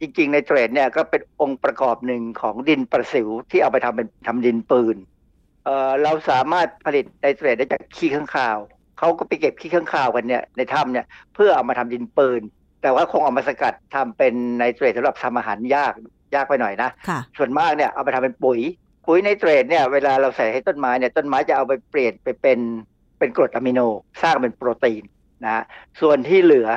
[0.01, 4.95] จริงๆไนเตรตเนี่ยก็เป็นองค์ประกอบหนึ่งของดินประสิวที่เอาไปทำเป็นทำดินปืน
[5.63, 8.57] เอ่อเราสามารถผลิตไนเตรตได้จากขี้ค้างคาว
[8.99, 12.41] เขาก็ไปเก็บขี้ค้างคาวกันเนี่ยในถ้ำเนี่ยเพื่อเอามาทำดินปืน
[12.83, 15.93] แต่ว่าคงเอามาสกัดทำเป็นไนเตรตสำหรับทำอาหารยาก
[16.35, 18.59] ยากไปหน่อยนะค่ะส่วนมากเนี่ยเอาไปทำเป็นปุ๋ย
[19.07, 22.59] ปุ๋ยไนเตรตเนี่ยเวลาเราใส่ให้ต้นไม้เนี่ยต้นไม้จะเอาไปเปลี่ยนไปเป็น
[23.19, 23.79] เป็นกรดอะมิโน
[24.21, 25.03] สร้างเป็นโปรตีน
[25.43, 25.63] นะฮะ
[26.01, 26.67] ส่วนที่เหลือ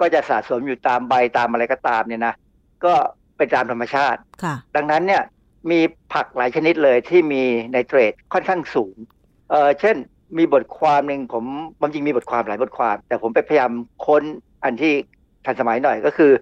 [0.00, 2.34] ก็จะสะสมอยู่ตามใบตามอะไรก็ตามเนี่ยนะ
[2.84, 2.94] ก็
[3.36, 5.22] เป็นตามธรรมชาติค่ะดังนั้นเนี่ย
[5.70, 5.80] มี
[6.12, 8.96] ผักหลายชนิดเลยที่มีไนเตรตค่อนข้างสูง
[9.50, 9.96] เออเช่น
[10.38, 11.44] มีบทความหนึ่งผม
[11.78, 13.72] ความจริงมีบทความหลายบทความ แต่ผมไปพยายาม
[14.06, 14.22] ค้น
[14.64, 14.94] อันที่
[15.44, 16.32] ทันสมัยหน่อยก็คือ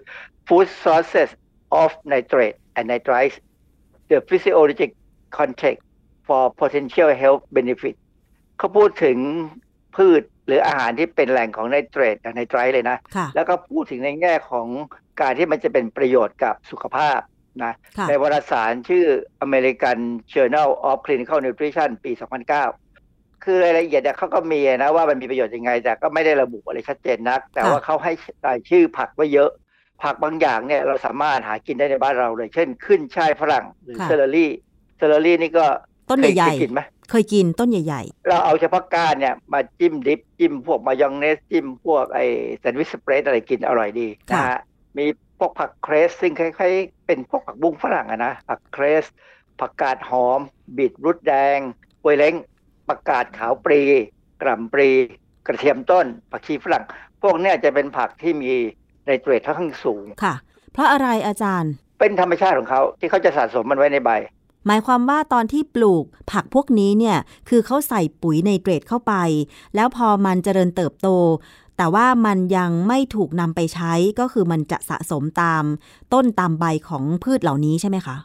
[0.47, 1.29] food sources
[1.81, 3.37] of nitrate and nitrites
[4.09, 4.91] the physiologic
[5.37, 5.81] context
[6.27, 7.95] for potential health benefit
[8.57, 9.17] เขาพูดถึง
[9.95, 14.67] พืชหรืออาหารที่เป็นแหล่งของไนเตรตกับไนไตรท์เลยนะค่ะแล้วก็พูดถึงในแง่ของ
[15.21, 17.19] การที่มันจะเป็นประโยชน์กับสุขภาพ
[17.63, 19.05] นะค่ะในวารสารชื่อ
[19.45, 19.99] American
[20.33, 22.11] Journal of Clinical Nutrition ปี
[22.55, 22.88] 2009
[23.43, 28.11] คือรายละเอียดเนี่ยเขาก็มีนะว่ามันมีประโยชน์ยังไง แต่ก็ไม่ได้ระบุอะไรชัดเจนนัก แต่ว่าเขาให้
[28.47, 29.49] รายชื่อผักไว้เยอะ
[30.03, 35.65] ผักบางอย่างเนี่ยเราสามารถหากินได้ในบ้านเราเลย เช่น ขึ้นฉ่ายฝรั่งหรือค่ะ celery celery นี่ก็
[36.09, 42.19] ต้นเคยใหญ่เคยกินไหมๆเคยกินต้นใหญ่เราเอาเฉพาะก้านเนี่ยมาจิ้ม dip จิ้มพวกมายองเนสจิ้มพวกไอ
[42.59, 44.59] sandwich spread อะไรกินอร่อยดีนะค่ะฮะ
[44.97, 45.05] มี
[45.39, 49.05] พวกผัก cress ซึ่งคล้ายๆ เป็นพวกผักบุ้งฝรั่งอะนะผัก cress
[49.59, 50.39] ผักกาดหอม
[50.77, 51.59] บีทรูทแดง
[52.01, 52.35] กล้วยเล้ง
[52.89, 53.81] ผักกาดขาวปลี
[54.41, 54.89] กล่ำปรี
[55.47, 56.83] กระเทียมต้น ผักชีฝรั่ง
[57.21, 58.51] พวกเนี้ยจะเป็นผักที่มี
[59.05, 60.35] ไนเตรตค่อนข้างสูงค่ะ
[60.73, 64.11] เพราะอะไรอาจารย์ เป็นธรรมชาติของเขาที่เขาจะสะสมมันไว้ในใบ
[64.67, 67.17] หมายความว่าตอนที่ปลูกผักพวกนี้เนี่ย
[67.49, 69.13] คือเขาใส่ปุ๋ยไนเตรตเข้าไป
[69.75, 71.07] แล้วพอมันเจริญเติบโต
[71.77, 75.63] แต่ว่ามันยังไม่ถูกนำไปใช้ก็คือมันจะสะสมตาม
[76.13, 78.15] ต้นตามใบของพืชเหล่านี้ใช่ไหมคะ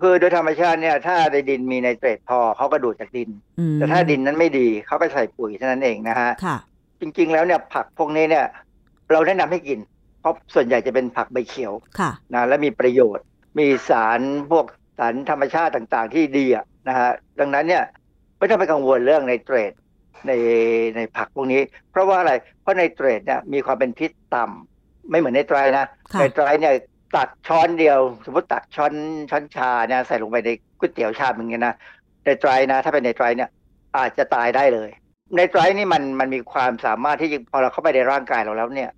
[0.00, 6.56] คือโดยธรรมชาติเนี่ย ถ้าในดินมีไนเตรตพอเขาก็ดูดจากดินอืมแต่ถ้าดินนั้นไม่ดีเขาก็ใส่ปุ๋ยเท่านั้นเองนะฮะค่ะ
[7.00, 8.46] จริง ๆ แล้วเนี่ยผักพวกนี้เนี่ย
[9.12, 9.78] เราแนะนำให้กิน
[10.20, 13.24] เพราะส่วนใหญ่จะเป็นผักใบเขียวค่ะนะและมีประโยชน์
[13.58, 14.20] มีสาร
[14.50, 14.66] พวก
[14.98, 17.84] สารธรรมชาติต่างๆ ที่ดีอะนะฮะดังนั้นเนี่ย
[18.38, 19.72] ไม่ต้องไปกังวลเรื่องไนเตรต
[20.26, 20.32] ใน
[20.96, 22.32] ในผักพวกนี้ เพราะว่าอะไร
[22.62, 26.74] เพราะไนเตรตเนี่ยมีความเป็นพิษต่ำไม่เหมือนไนไตรนะค่ะไนไตรเนี่ย
[27.16, 28.94] ตักช้อนเดียว สมมติตักช้อน
[29.30, 31.74] ช้อนชาเนี่ยใส่ลงไปในก๋วยเตี๋ยวชามหนึ่งเนี่ยนะ
[32.24, 33.48] ไนไตรท์นะ ถ้าเป็นไนไตรท์เนี่ย
[33.96, 34.90] อาจจะตายได้เลย
[35.34, 38.90] ไนไตรท์นี่มันมันมีความสามารถที่พอเราเข้าไปในร่างกายเราแล้วเนี่ย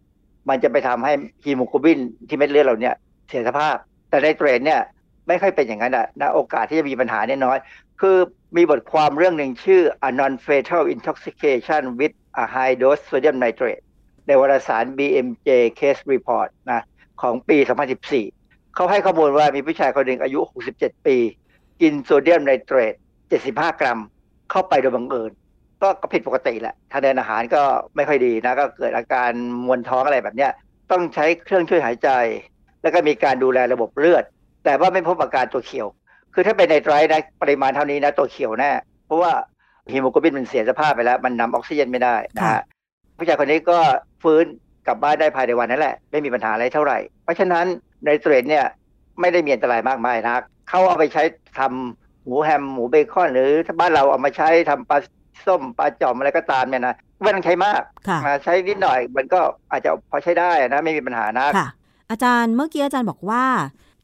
[0.49, 1.13] มันจะไปทำให้
[1.45, 1.99] ฮีโมโกลบิน
[2.29, 2.95] ที่เม็ดเลือดเราเนี่ย
[3.29, 3.77] เสียสภาพ
[4.09, 4.81] แต่ไนเตรตเนี่ย
[5.29, 7.59] ไม่ค่อยเป็นอย่างนั้นอะนะโอกาสที่จะมีปัญหาเนี่ยน้อย
[8.01, 8.17] คือ
[8.57, 13.85] มีบทความเรื่องหนึ่งชื่อ a non-fatal intoxication with a high dose sodium nitrate
[14.27, 15.49] ในวารสาร BMJ
[15.79, 16.83] Case Report นะ
[17.23, 17.59] ของปี
[18.17, 20.41] 2014 เขาให้ข้อมูลว่ามีผู้ชายคนหนึ่งอายุ
[20.75, 21.17] 67 ปี
[21.81, 22.95] กินโซเดียมไนเตรต
[23.37, 23.99] 75 กรัม
[24.51, 25.33] เข้าไปโดยบังเอิญ
[25.83, 27.63] ก็ก็ผิดปกติแหละทางเดินอาหารก็
[27.97, 29.31] ไม่ค่อยดีนะ ก็เกิดอาการ
[29.67, 30.53] มวนท้องอะไรแบบเนี้ย
[30.91, 32.09] ต้องใช้เครื่องช่วยหายใจ
[32.83, 34.25] แล้วก็มีการดูแลระบบเลือด
[34.65, 35.89] แต่ว่าไม่พบอาการตัวเขียว
[36.35, 38.71] คือถ้าเป็นไนไตรท์นะปริมาณเท่านี้นะตัวเขียวแน่
[39.07, 39.33] เพราะว่า
[39.93, 42.63] ฮีโมโกลบินมันเสียสภาพไปแล้ว มันนำออกซิเจนไม่ได้นะค่ะฮะ
[43.17, 43.79] ผู้ชายคนนี้ก็
[44.23, 44.45] ฟื้น
[44.87, 47.65] กลับบ้านได้ภายในวันนั้นแหละ ไม่มีปัญหาอะไรเท่าไหร่ เพราะฉะนั้น
[48.05, 48.65] ไนเตรตเนี่ย
[49.21, 51.23] ไม่ได้มีอันตรายมากมายนักเขาเอาไปใช้
[51.59, 54.99] ทำหมูแฮมหมูเบคอนหรือถ้าบ้านเราเอามาใช้ทำปลา
[55.47, 61.69] ส้มปลาจอมอะไรก็ตามเนี่ยนะไม่ต้องใช้มากค่ะมาใช้นิดหน่อยมันก็อาจจะพอใช้ได้นะไม่มีปัญหานักค่ะ
[62.11, 63.45] อาจารย์เมื่อกี้อาจารย์บอกว่า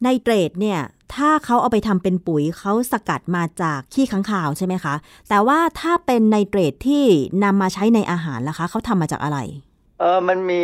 [0.03, 0.81] ไนเตรตเนี่ย
[1.15, 4.95] ถ้าเขาเอาไปทำเป็นปุ๋ยเขาสกัดมาจากขี้ค้างคาวใช่ไหมคะ
[5.29, 7.05] แต่ว่าถ้าเป็นไนเตรตที่
[7.45, 9.39] นำมาใช้ในอาหารล่ะคะเขาทำมาจากอะไร
[10.03, 10.63] เออมันมี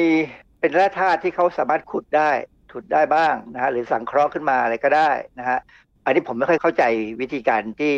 [0.61, 2.31] เป็นแร่ธาตุที่เขาสามารถขุดได้
[2.73, 5.59] ขุดได้บ้างนะฮะหรือสังเคราะห์ขึ้นมาอะไรก็ได้นะฮะ
[6.05, 6.83] อันนี้ผมไม่ค่อยเข้าใจ
[7.21, 7.95] วิธีการที่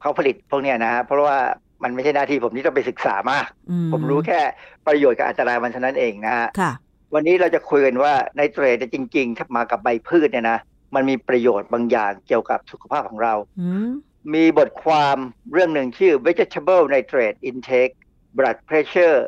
[0.00, 1.38] เขาผลิตพวกเนี้ยนะฮะเพราะว่า
[1.82, 4.40] มันไม่ใช่หน้าที่ผมที่ต้องไปศึกษามากอืผมรู้แค่
[4.86, 6.72] ประโยชน์กับอันตรายมันเท่านั้นเองนะฮะค่ะ
[7.14, 10.58] วันนี้เราจะคุยกันว่าไนเตรตเนี่ยจริงๆ ถ้ามากับใบพืชเนี่ยนะ
[10.94, 13.90] มันมีประโยชน์บางอย่างเกี่ยวกับสุขภาพของเราอืม
[14.34, 15.16] มีบทความ
[15.52, 17.94] เรื่องหนึ่งชื่อ vegetable nitrate intake
[18.36, 19.18] blood pressure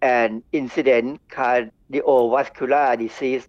[0.00, 3.44] and incident cardiovascular disease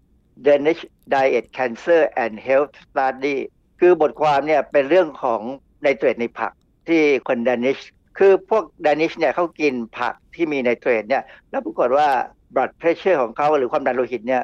[0.46, 3.38] Danish diet cancer and health study
[3.80, 5.40] คือบทความเนี่ยเป็นเรื่องของ
[5.82, 6.52] ไนเตรตในผัก
[6.88, 7.78] ที่คนดานิช
[8.18, 12.08] คือพวกดานิชเนี่ยเขากินผักที่มีไนเตรตเนี่ยแล้วปรากฏว่า
[12.54, 14.42] blood pressure ของเขาหรือความดันโลหิตเนี่ย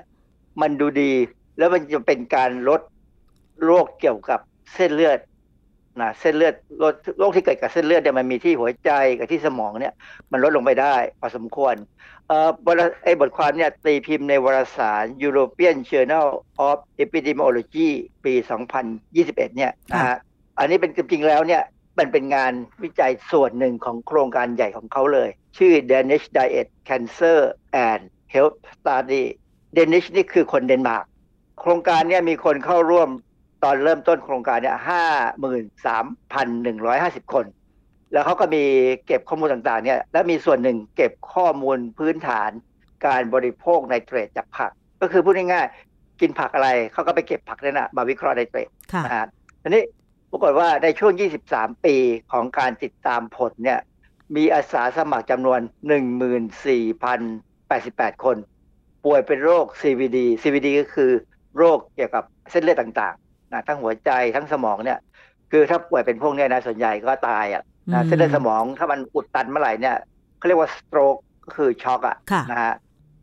[0.60, 1.12] มันดูดี
[1.58, 2.80] แล้วมันจะเป็นการลด
[3.64, 4.40] โรคเกี่ยวกับ
[4.74, 5.18] เส้นเลือด
[6.00, 9.94] นะเส้นเลือดโรคโรคที่เกิดกับเส้นเลือดเนี่ยมันมีที่หัวใจกับที่สมองเนี่ย
[10.32, 11.74] มันลดลงไปได้พอสมควร
[12.28, 16.28] เอ่อบทไอ้บทความเนี่ยตีพิมพ์ในวารสาร European Journal
[16.68, 17.88] of Epidemiology
[18.24, 18.34] ปี
[18.94, 20.16] 2021 เนี่ยนะฮะ
[20.58, 21.62] อันนี้เป็นจริงๆแล้วเนี่ย
[21.98, 27.38] มันเป็นงานวิจัยส่วนหนึ่งของโครงการใหญ่ของเขาเลย ชื่อ Danish Diet Cancer
[27.88, 28.02] and
[28.34, 29.24] Health Study
[29.76, 31.04] Danish นี่คือคนเดนมาร์ก
[31.60, 33.08] โครงการเนี่ยมีคนเข้าร่วม
[33.64, 35.02] ตอนเริ่มต้นโครงการเนี่ยห้า
[35.40, 37.44] หมื่นสามพันหนึ่งร้อยห้าสิบคน
[38.12, 38.64] แล้วเขาก็มี
[39.06, 42.50] เก็บข้อมูลต่างๆเนี่ยและมีส่วนหนึ่งเก็บข้อมูลพื้นฐาน
[43.06, 49.26] การบริโภคไนเตรตจากผัก ก็คือพูดง่ายๆกินผักอะไรเขาก็ไปเก็บผักนั่นนะมาวิเคราะห์ไนเตรตค่ะนะฮะ
[49.62, 49.82] ทีนี้
[50.30, 51.12] ปรากฏว่าในช่วง
[51.48, 51.96] 23 ปี
[52.32, 53.80] ของการติดตามผลเนี่ย
[54.36, 55.60] มีอาสาสมัครจำนวน
[57.32, 58.36] 14,088 คน
[59.04, 61.10] ป่วยเป็นโรค CVD CVD ก็คือ
[61.56, 64.98] โรคเกี่ยวกับเส้นเลือดต่างๆ นะทั้งหัวใจทั้งสมองเนี่ย
[65.50, 69.96] คือถ้าป่วยเป็นพวกเนี้ยนะส่วนใหญ่ก็ตายอะอืนะมเส้นเลือดสมองถ้ามันอุดตันเมื่อไหร่เนี่ย
[70.38, 72.74] เขาเรียกว่า stroke ก็คือช็อกอะค่ะนะฮะ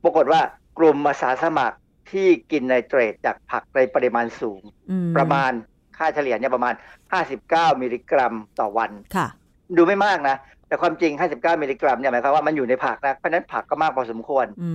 [0.04, 0.42] ปรากฏว่า
[0.78, 1.78] กลุ่มอาสาสมัคร
[2.12, 5.52] ที่กินไนเตรตจากผักในปริมาณสูงอืมประมาณ
[5.98, 6.74] ค่าเฉลี่ยเนี่ยประมาณ
[7.28, 9.28] 59 มิลลิกรัมต่อวันค่ะ
[9.78, 10.36] ดูไม่มากนะ
[10.68, 14.70] แต่ความจริง 59 มิลลิกรัมเนี่ยหมายความว่ามันอยู่ในผักนะ เพราะฉะนั้นผักก็มากพอสมควรอื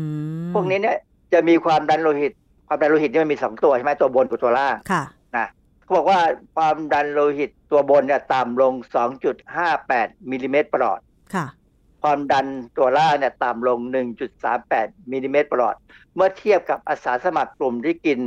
[0.49, 0.96] มพวกนี้เนี่ย
[1.32, 2.32] จะมีความดันโลหิต
[2.68, 5.03] ความดันโลหิตเนี่ยมันมี2ตัวใช่ไหมตัวบนกับตัวล่างค่ะ
[5.37, 5.47] นะ
[5.83, 6.20] เขาบอกว่า
[6.57, 8.72] ความดันโลหิตตัวบนเนี่ยต่ำลง
[9.53, 11.01] 2.58มิลลิเมตรประหลอด
[11.35, 11.47] ค่ะ
[12.03, 12.47] ความดัน
[12.79, 13.79] ตัวล่างเนี่ยต่ำลง
[14.47, 15.76] 1.38มิลลิเมตรประหลอด
[16.14, 18.18] เมื่อเทียบกับอาสาสมัครกลุ่มที่กิน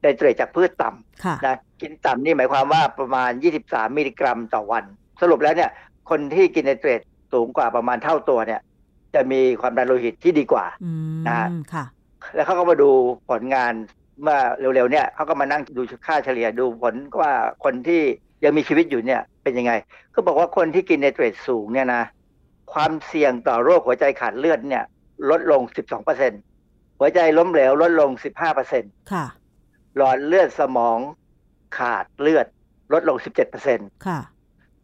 [0.00, 3.30] ไนเตรตจากพืชต่ำค่ะนะกินต่ำนี่หมายความว่าประมาณ
[3.64, 4.84] 23 มิลลิกรัมต่อวัน
[5.20, 5.70] สรุปแล้วเนี่ย
[6.10, 7.00] คนที่กินไนเตรต
[7.32, 8.60] สูงกว่าประมาณเท่าตัวเนี่ย
[9.14, 11.84] จะมีความดันโลหิตที่ดีกว่าอืมนะฮะค่ะ
[12.34, 12.90] แล้วเขาก็มาดู
[13.30, 13.72] ผลงาน
[14.22, 14.38] เมื่อ
[14.74, 17.32] เร็วๆเนี่ยเขาก็มานั่งดูค่าเฉลี่ยดูผลว่า
[17.64, 18.02] คนที่
[18.44, 19.72] ยังมีชีวิตอยู่เนี่ยเป็นยังไง
[20.14, 22.02] ก็บอกว่าคนที่กินไนเตรตสูงเนี่ยนะ
[22.72, 24.84] ความเสี่ยงต่อโรคหัวใจขาดเลือดเนี่ย
[25.30, 26.32] ลดลง 12เปอร์เซ็น
[26.98, 29.26] หัวใจล้มเหลวลดลง 15เปอร์เซ็นค่ะ
[29.96, 30.98] หลอดเลือดสมอง
[31.78, 32.46] ขาดเลือด
[32.92, 34.20] ลดลง 17เปอร์เซ็นค่ะ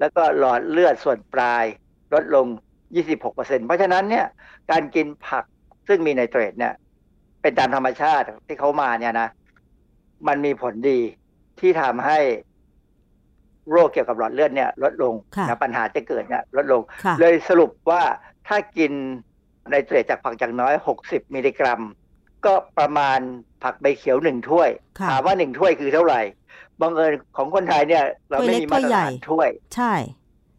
[0.00, 1.64] แล้วก็หลอดเลือดส่วนปลาย
[2.14, 2.46] ลดลง
[2.92, 4.26] 26เปอร์เซ็นเพราะฉะนั้นเนี่ย
[4.70, 5.44] การกินผัก
[5.88, 6.74] ซึ่งมีไนเตรตเนี่ย
[7.42, 9.28] เป็นตามธรรมชาติที่เขามาเนี่ยนะ
[10.28, 11.00] มันมีผลดี
[11.60, 12.18] ที่ทำให้
[13.70, 18.02] โรคเกี่ยวกับหลอดเลือดเนี่ย ลดลงค่ะนะปัญหาจะเกิดเนี่ยลดลงค่ะเลยสรุปว่า
[18.48, 18.92] ถ้ากิน
[19.68, 20.74] ไนเตรตจากผักอย่างน้อย
[21.04, 21.80] 60 มิลลิกรัม
[22.46, 23.18] ก็ประมาณ
[23.62, 26.20] ผักใบเขียวหนึ่งถ้วยค่ะถามว่าหนึ่งถ้วยคือเท่าไหร่
[26.80, 29.94] บังเอิญของคนไทยเนี่ย เราไม่มีมาตรฐานถ้วย ใช่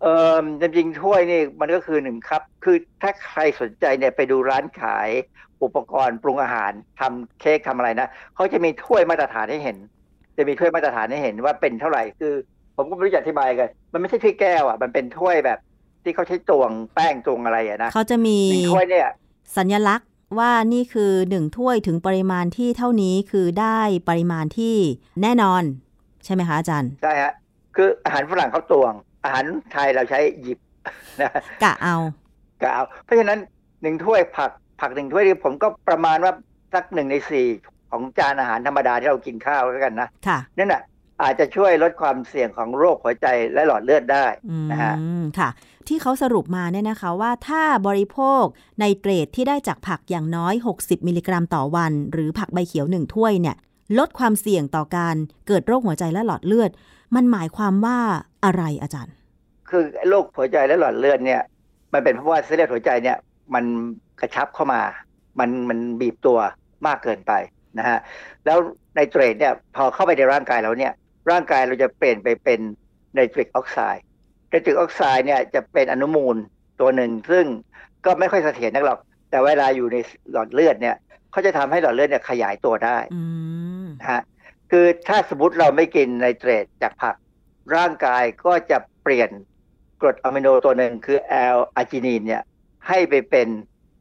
[0.01, 0.07] เอ
[0.43, 5.09] อจริงๆถ้วยนี่มันก็คือหนึ่งครับ คือถ้าใครสนใจเนี่ยไปดูร้านขาย
[5.63, 9.77] อุปกรณ์ปรุงอาหารทำเค้กทำอะไรนะเขาจะมีถ้วยมาตรฐานให้เห็น
[10.37, 12.33] จะมีถ้วยมาตรฐานให้เห็นว่าเป็นเท่าไหร่คือ
[12.77, 15.59] ผมก็ไม่รู้จะอธิบายกันมันไม่ใช่ถ้วยแก้วอะมันเป็นถ้วยแบบ
[16.03, 19.09] ที่เขาใช้ตวงแป้งตวงอะไรอะนะเขาจะมีหนึ่งถ้วยเนี่ย
[19.57, 23.79] สัญลักษณ์ว่านี่คือหนึ่งถ้วยถึงปริมาณที่เท่านี้คือได้
[24.09, 24.75] ปริมาณที่
[25.21, 25.63] แน่นอน
[26.25, 27.33] ใช่ไหมคะอาจารย์ใช่ฮะ
[27.75, 28.93] คืออาหารฝรั่งเขาตวง
[29.23, 30.59] อาหารไทยเราใช้หยิบ
[31.21, 31.31] นะ
[31.63, 31.95] กะเอา
[32.61, 33.39] กเอา เพราะฉะนั้น
[33.81, 36.33] หนึ่งถ้วยผัก ผักหนึ่งถ้วยนี่ผมก็ประมาณว่า
[36.73, 37.47] สักหนึ่งในสี่
[37.91, 40.81] ของจานอาหารธรรมดาที่เรากินข้าวแล้วกันนะค่ะนั่นน่ะ
[41.21, 45.49] อาจจะช่วยลดความเสี่ยงของโรคหัวใจและหลอดเลือดได้อืนะฮะมค่ะ
[45.87, 48.43] ที่เขาสรุปมาเนี่ยนะคะว่าถ้าบริโภค
[48.79, 53.55] ไนเตรตที่ได้จากผักอย่างน้อย 60 มิลลิกรัมต่อวัน หรือผักใบเขียวหนึ่งถ้วยเนี่ย
[53.99, 55.15] ลดความเสี่ยงต่อการ
[55.47, 56.69] เกิดโรคหัวใจและหลอดเลือด
[57.15, 57.97] มันหมายความว่า
[58.45, 59.13] อะไรอาจารย์
[59.69, 61.41] คือโรคหัวใจและหลอดเลือดเนี่ย
[61.93, 63.17] มันเป็นเพราะว่าเส้นเลือดหัวใจเนี่ย
[63.53, 63.65] มัน
[64.21, 64.81] กระชับเข้ามา
[65.39, 66.39] มันมันบีบตัว
[66.87, 67.33] มากเกินไป
[67.79, 67.99] นะฮะ
[68.45, 68.57] แล้ว
[68.93, 70.93] ไนเตรตเนี่ยพอเข้าไปในร่างกายเราเนี่ย
[71.31, 72.59] ร่างกายเราจะเปลี่ยนไปเป็น
[73.13, 74.03] ไนตริกออกไซด์
[74.49, 76.35] ไนตริกออกไซด์เนี่ยจะเป็นอนุมูล
[76.79, 77.45] ตัวหนึ่งซึ่ง
[78.05, 78.99] ก็ไม่ค่อยเสถียรนักหรอก
[79.29, 79.97] แต่เวลาอยู่ใน
[80.31, 80.95] หลอดเลือดเนี่ย
[81.31, 83.21] เขาจะทำให้หลอดเลือดเนี่ยขยายตัวได้อื
[83.85, 84.21] มนะฮะ
[84.71, 87.15] คือถ้าสมมติเราไม่กินไนเตรตจากผัก
[87.75, 89.29] ร่างกายก็จะเปลี่ยน
[90.01, 92.41] กรดอะมิโนตัวหนึ่งคือแอลอาร์จินีนเนี่ย
[92.87, 93.47] ให้ไปเป็น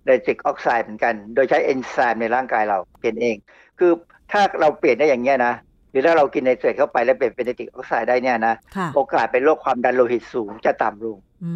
[0.08, 3.36] ไนตริกออกไซด์เหมือนกัน โดยใช้เอนไซม์ในร่างกายเราเปลี่ยนเอง
[3.78, 3.92] คือ
[4.32, 5.54] ถ้าเราเปลี่ยนได้อย่างเงี้ยนะ
[5.90, 11.52] หรือถ้าเรากินไนเตรตเข้าไปแล้วเปลี่ยนเป็นไนตริกออกไซด์ได้เนี่ยนะค่ะโอกาสเป็นโรคความดันโลหิตสูงจะต่ำลงอื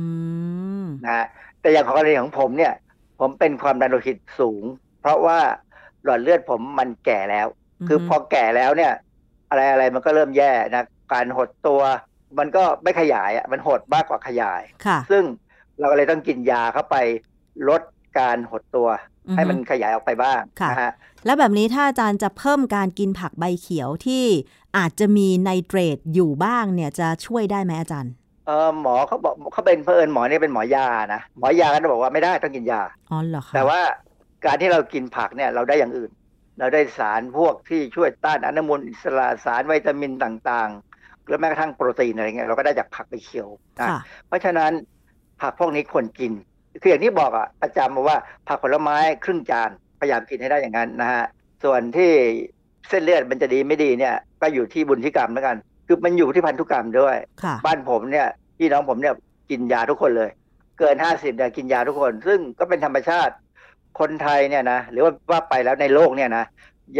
[0.85, 1.27] มนะฮะ
[1.61, 2.73] แต่อย่างของกรณีของผมเนี่ย
[3.21, 4.65] ผมเป็นความดันโลหิตสูง
[5.01, 5.39] เพราะว่า
[6.05, 7.47] หลอดเลือดผมมันแก่แล้ว
[7.89, 8.93] คือพอแก่แล้วเนี่ย
[9.51, 11.81] อะไรอะไรมันก็เริ่มแย่นะ การหดตัว
[12.39, 15.23] มันก็ไม่ขยายอะมันหดมากกว่าขยายค่ะซึ่ง
[15.79, 16.97] เราก็เลยต้องกินยาเข้าไป
[17.69, 17.83] ลด
[18.19, 18.89] การหดตัว
[19.27, 20.93] อือฮึให้มันขยายออกไปบ้างค่ะนะฮะ
[21.25, 24.25] แล้วแบบนี้ถ้าอาจารย์จะเพิ่มการกินผักใบเขียวที่
[24.77, 28.13] อาจจะมีไนเตรตอยู่บ้างเนี่ยจะช่วยได้ไหมอาจารย์
[28.47, 33.81] เออหมอเขาบอกเขาเป็นเพื่อนหมอเนี่ยเป็นหมอยานะหมอยาก็จะบอกว่าไม่ได้ต้องกินยาอ๋อเหรอคะแต่ว่า
[34.45, 36.11] การที่เรากินผักเนี่ยเราได้อย่างอื่น
[36.59, 43.49] เราได้สารพวกที่ช่วยต้านอนุมูลอิสระสารวิตามินต่างๆแล้วแม้กระทั่งโปรตีนอะไรเงี้ยเราก็ได้จากผักใบเขียว
[43.81, 44.73] นะค่ะเพราะฉะนั้น
[45.41, 46.33] ผักพวกนี้ควรกิน
[46.81, 48.17] คืออย่างที่บอกอะประจำมาว่า
[48.49, 49.71] ผักผลไม้ครึ่งจาน
[50.01, 51.25] พยายามกินให้ได้อย่างนั้นนะฮะ
[51.65, 52.13] ส่วนที่
[52.89, 55.57] เส้นเลือดมันจะดีไม่ดีเนี่ยก็อยู่ที่บุญที่กรรมแล้วกัน
[55.87, 59.15] คือมันอยู่ที่พันธุกรรมด้วยค่ะบ้านผมเนี่ยพี่น้องผมเนี่ย
[59.51, 60.31] กินยาทุกคนเลย
[60.79, 63.35] เกินห้าสิบเนี่ยกินยาทุกคน ซึ่งก็เป็นธรรมชาติ
[64.01, 66.45] คนไทยเนี่ยนะหรือว่าว่าไปแล้วในโลกเนี่ยนะ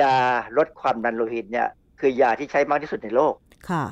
[0.01, 0.15] ยา
[0.57, 1.69] ลดความดันโลหิตเนี่ย
[2.01, 3.35] คือยาที่ใช้มากที่สุดในโลก
[3.71, 3.85] ค่ะ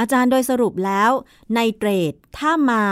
[0.00, 1.10] อาจารย์โดยสรุปแล้ว
[1.52, 2.82] ไนเตรตถ้ามา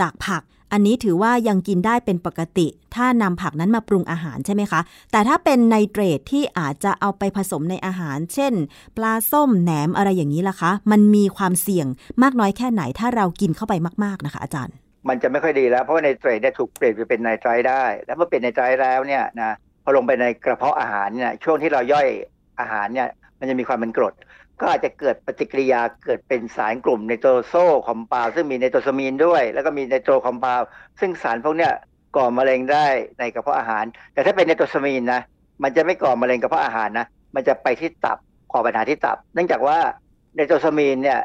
[0.00, 4.80] จากผัก อันนี้ถือว่ายังกินได้เป็นปกติ ถ้านำผักนั้นมาปรุงอาหารใช่ไหมคะ
[5.12, 8.52] แต่ถ้าเป็นไนเตรตที่อาจจะเอาไปผสมในอาหาร เช่น
[8.96, 11.86] ปลาส้มแหนมอะไรอย่างนี้ล่ะคะ มันมีความเสี่ยง
[12.22, 14.74] มากน้อยแค่ไหนถ้าเรากินเข้าไปมาก ๆนะคะ อาจารย์
[15.08, 19.52] มันจะไม่ค่อยดีแล้วเพราะว่าไนเตรตเนี่ยถูกเปลี่ยนไปเป็นไนไตรท์ได้ แล้วเมื่อเปลี่ยนไนไตรท์แล้วเนี่ยนะ
[19.84, 22.08] พอลงไปในกระเพาะอาหารเนี่ยช่วงที่เราย่อย
[22.60, 23.08] อาหารเนี่ย
[23.38, 24.12] มันจะมีความเป็นกรด
[24.62, 27.54] ก็อาจจะเกิดปฏิกิริยาเกิดเป็นสารกลุ่มไนโตรโซ
[27.86, 30.60] คอมพาวซึ่งมีไนโตรซามีนด้วย แล้วก็มีไนโตรคอมพาว
[31.00, 31.72] ซึ่งสารพวกเนี้ย
[32.16, 32.86] ก่อมะเร็งได้
[33.18, 35.20] ในกระเพาะอาหาร แต่ถ้าเป็นไนโตรซามีนนะ
[35.62, 38.18] มันจะไม่ก่อมะเร็งกระเพาะอาหารนะมันจะไปที่ตับ
[38.52, 39.78] ก่อปัญหาที่ตับ เนื่องจากว่า
[40.34, 41.20] ไนโตรซามีนเนี่ย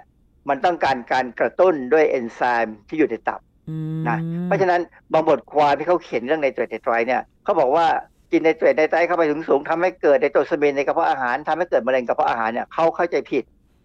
[0.50, 4.82] มันต้องการการกระตุ้นด้วยเอนไซม์ที่อยู่ในตับอืมนะเพราะฉะนั้น
[5.14, 7.86] บางบทความที่เขาเขียนเรื่องไนเตรตไนไตรท์เนี่ยเขาบอกว่า
[8.32, 13.44] กินไนเตรตไนไตรท์เข้าไปถึงสูงทำให้เกิดไนโตรซามีนในกระเพาะอาหารทำให้เกิดมะเร็งกระเพาะอาหารเนี่ยเขาเข้าใจผิด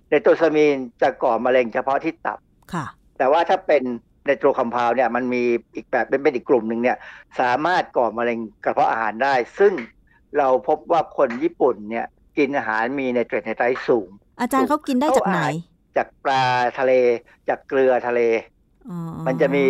[0.08, 2.38] ไนโตรซามีนจะก่อมะเร็งเฉพาะที่ตับ
[2.72, 2.86] ค่ะ
[3.18, 3.82] แต่ว่าถ้าเป็น
[4.26, 5.42] nitro compound เนี่ยมันมี
[5.74, 6.96] อีกแบบเป็นเป็นอีกกลุ่มหนึ่งเนี่ย
[7.40, 9.72] สามารถก่อมะเร็งกระเพาะอาหารได้ ซึ่ง
[10.38, 12.06] เราพบว่าคนญี่ปุ่นเนี่ย
[12.38, 14.08] กินอาหารมีไนเตรตไนไตรท์สูง
[14.40, 15.40] อาจารย์เขากินได้จากไหน
[15.96, 16.44] จากปลา
[16.78, 16.92] ทะเล
[17.48, 18.20] จากเกลือทะเล
[18.88, 19.64] อ๋อมันจะมี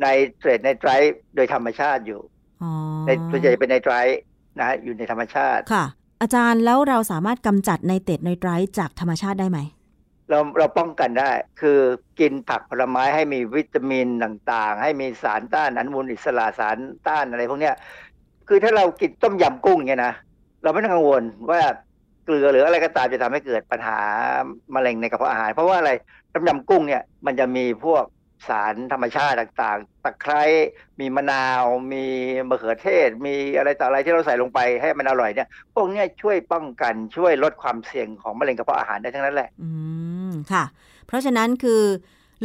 [0.00, 0.06] ไน
[0.38, 2.35] เตรตไนไตรท์โดยธรรมชาติอยู่อ๋อ
[3.06, 4.20] ในส่วนใหญ่จะเป็นไนไตรท์
[4.58, 5.84] นะฮะอยู่ในธรรมชาติค่ะ
[6.22, 9.58] อาจารย์แล้วเราสามารถกำจัดไนเตรตไนไตรท์จากธรรมชาติได้ไหม
[10.30, 11.30] เราเราป้องกันได้
[11.60, 11.78] คือ
[12.20, 16.76] กินผักผลไม้ให้มีวิตามินต่างๆ ให้มีสารต้านอนุมูลอิสระสาร
[17.06, 17.74] ต้านอะไรพวกเนี้ย
[18.48, 20.12] คือถ้าเรากินต้มยำกุ้งเนี่ยนะ
[20.62, 21.60] เราไม่ต้องกังวลว่า
[22.24, 23.98] เกลือหรืออะไรก็ตามจะทำให้เกิดปัญหา
[24.74, 25.92] มะเร็งในกระเพาะอาหาร เพราะว่าอะไร
[26.32, 28.04] ต้มยำกุ้งเนี่ยมันจะมีพวก
[28.48, 30.42] สารธรรมชาติต่างๆ ตะไคร้
[31.00, 32.04] มีมะนาว มี
[32.48, 39.70] มะเขือเทศ มีอะไรต่ออะไรที่เราใส่ลงไปให้มันอร่อยเนี่ย พวกนี้ช่วยป้องกันช่วยลดความเสี่ยงของมะเร็งกระเพาะอาหารได้ทั้งนั้นแหละ อื
[40.30, 40.64] ม ค่ะ
[41.06, 41.82] เพราะฉะนั้นคือ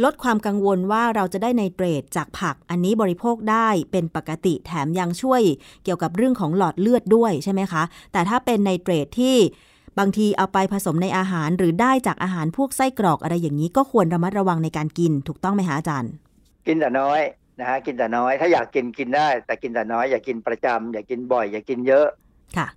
[0.04, 5.42] ลดความกังวลว่าเราจะได้ไนเตรตจากผักอันนี้บริโภคได้เป็นปกติแถมยังช่วย
[5.84, 7.82] เกี่ยวกับเรื่องของหลอดเลือดด้วยใช่ไหมคะ
[8.12, 9.36] แต่ถ้าเป็นไนเตรตที่
[9.98, 16.12] บางทีเอาไปผสมในอาหารหรือได้จากอาหารพวกไส้กรอกอะไรอย่างนี้ก็ควรระมัดระวังในการกินถูกต้องไหมคะอาจารย์
[16.66, 17.20] กินแต่น้อย
[17.60, 22.06] นะฮะกินแต่น้อย ถ้าอยากกินกินได้ แต่กินแต่น้อยอย่ากินประจำอย่ากินบ่อย อย่ากินเยอะ
[22.56, 22.68] ค่ะ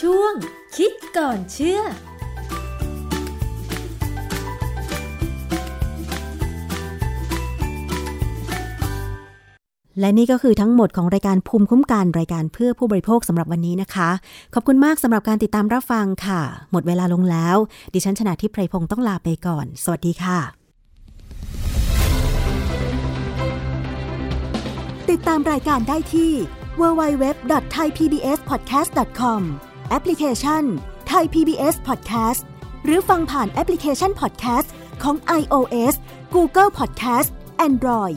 [0.00, 0.34] ช่วง
[0.76, 1.80] คิดก่อนเชื่อ
[10.00, 14.10] และนี่ก็คือทั้งหมดของรายการภูมิคุ้มกันรายการเพื่อผู้บริโภคสำหรับวันนี้นะคะ
[14.54, 16.40] ขอบคุณมากสำหรับการติดตามรับฟังค่ะ
[16.72, 17.56] หมดเวลาลงแล้ว
[17.94, 20.38] ดิฉันชนะทิพไพรพงศ์ต้องลาไปก่อน สวัสดีค่ะ
[25.10, 26.32] ติดตามรายการได้ที่
[26.80, 29.40] www.thaipbspodcast.com
[29.90, 30.62] แอปพลิเคชัน
[31.12, 32.42] Thai PBS Podcast
[32.84, 34.68] หรือฟังผ่านแอปพลิเคชัน Podcast
[35.02, 35.94] ของ iOS
[36.34, 37.28] Google Podcast
[37.68, 38.16] Android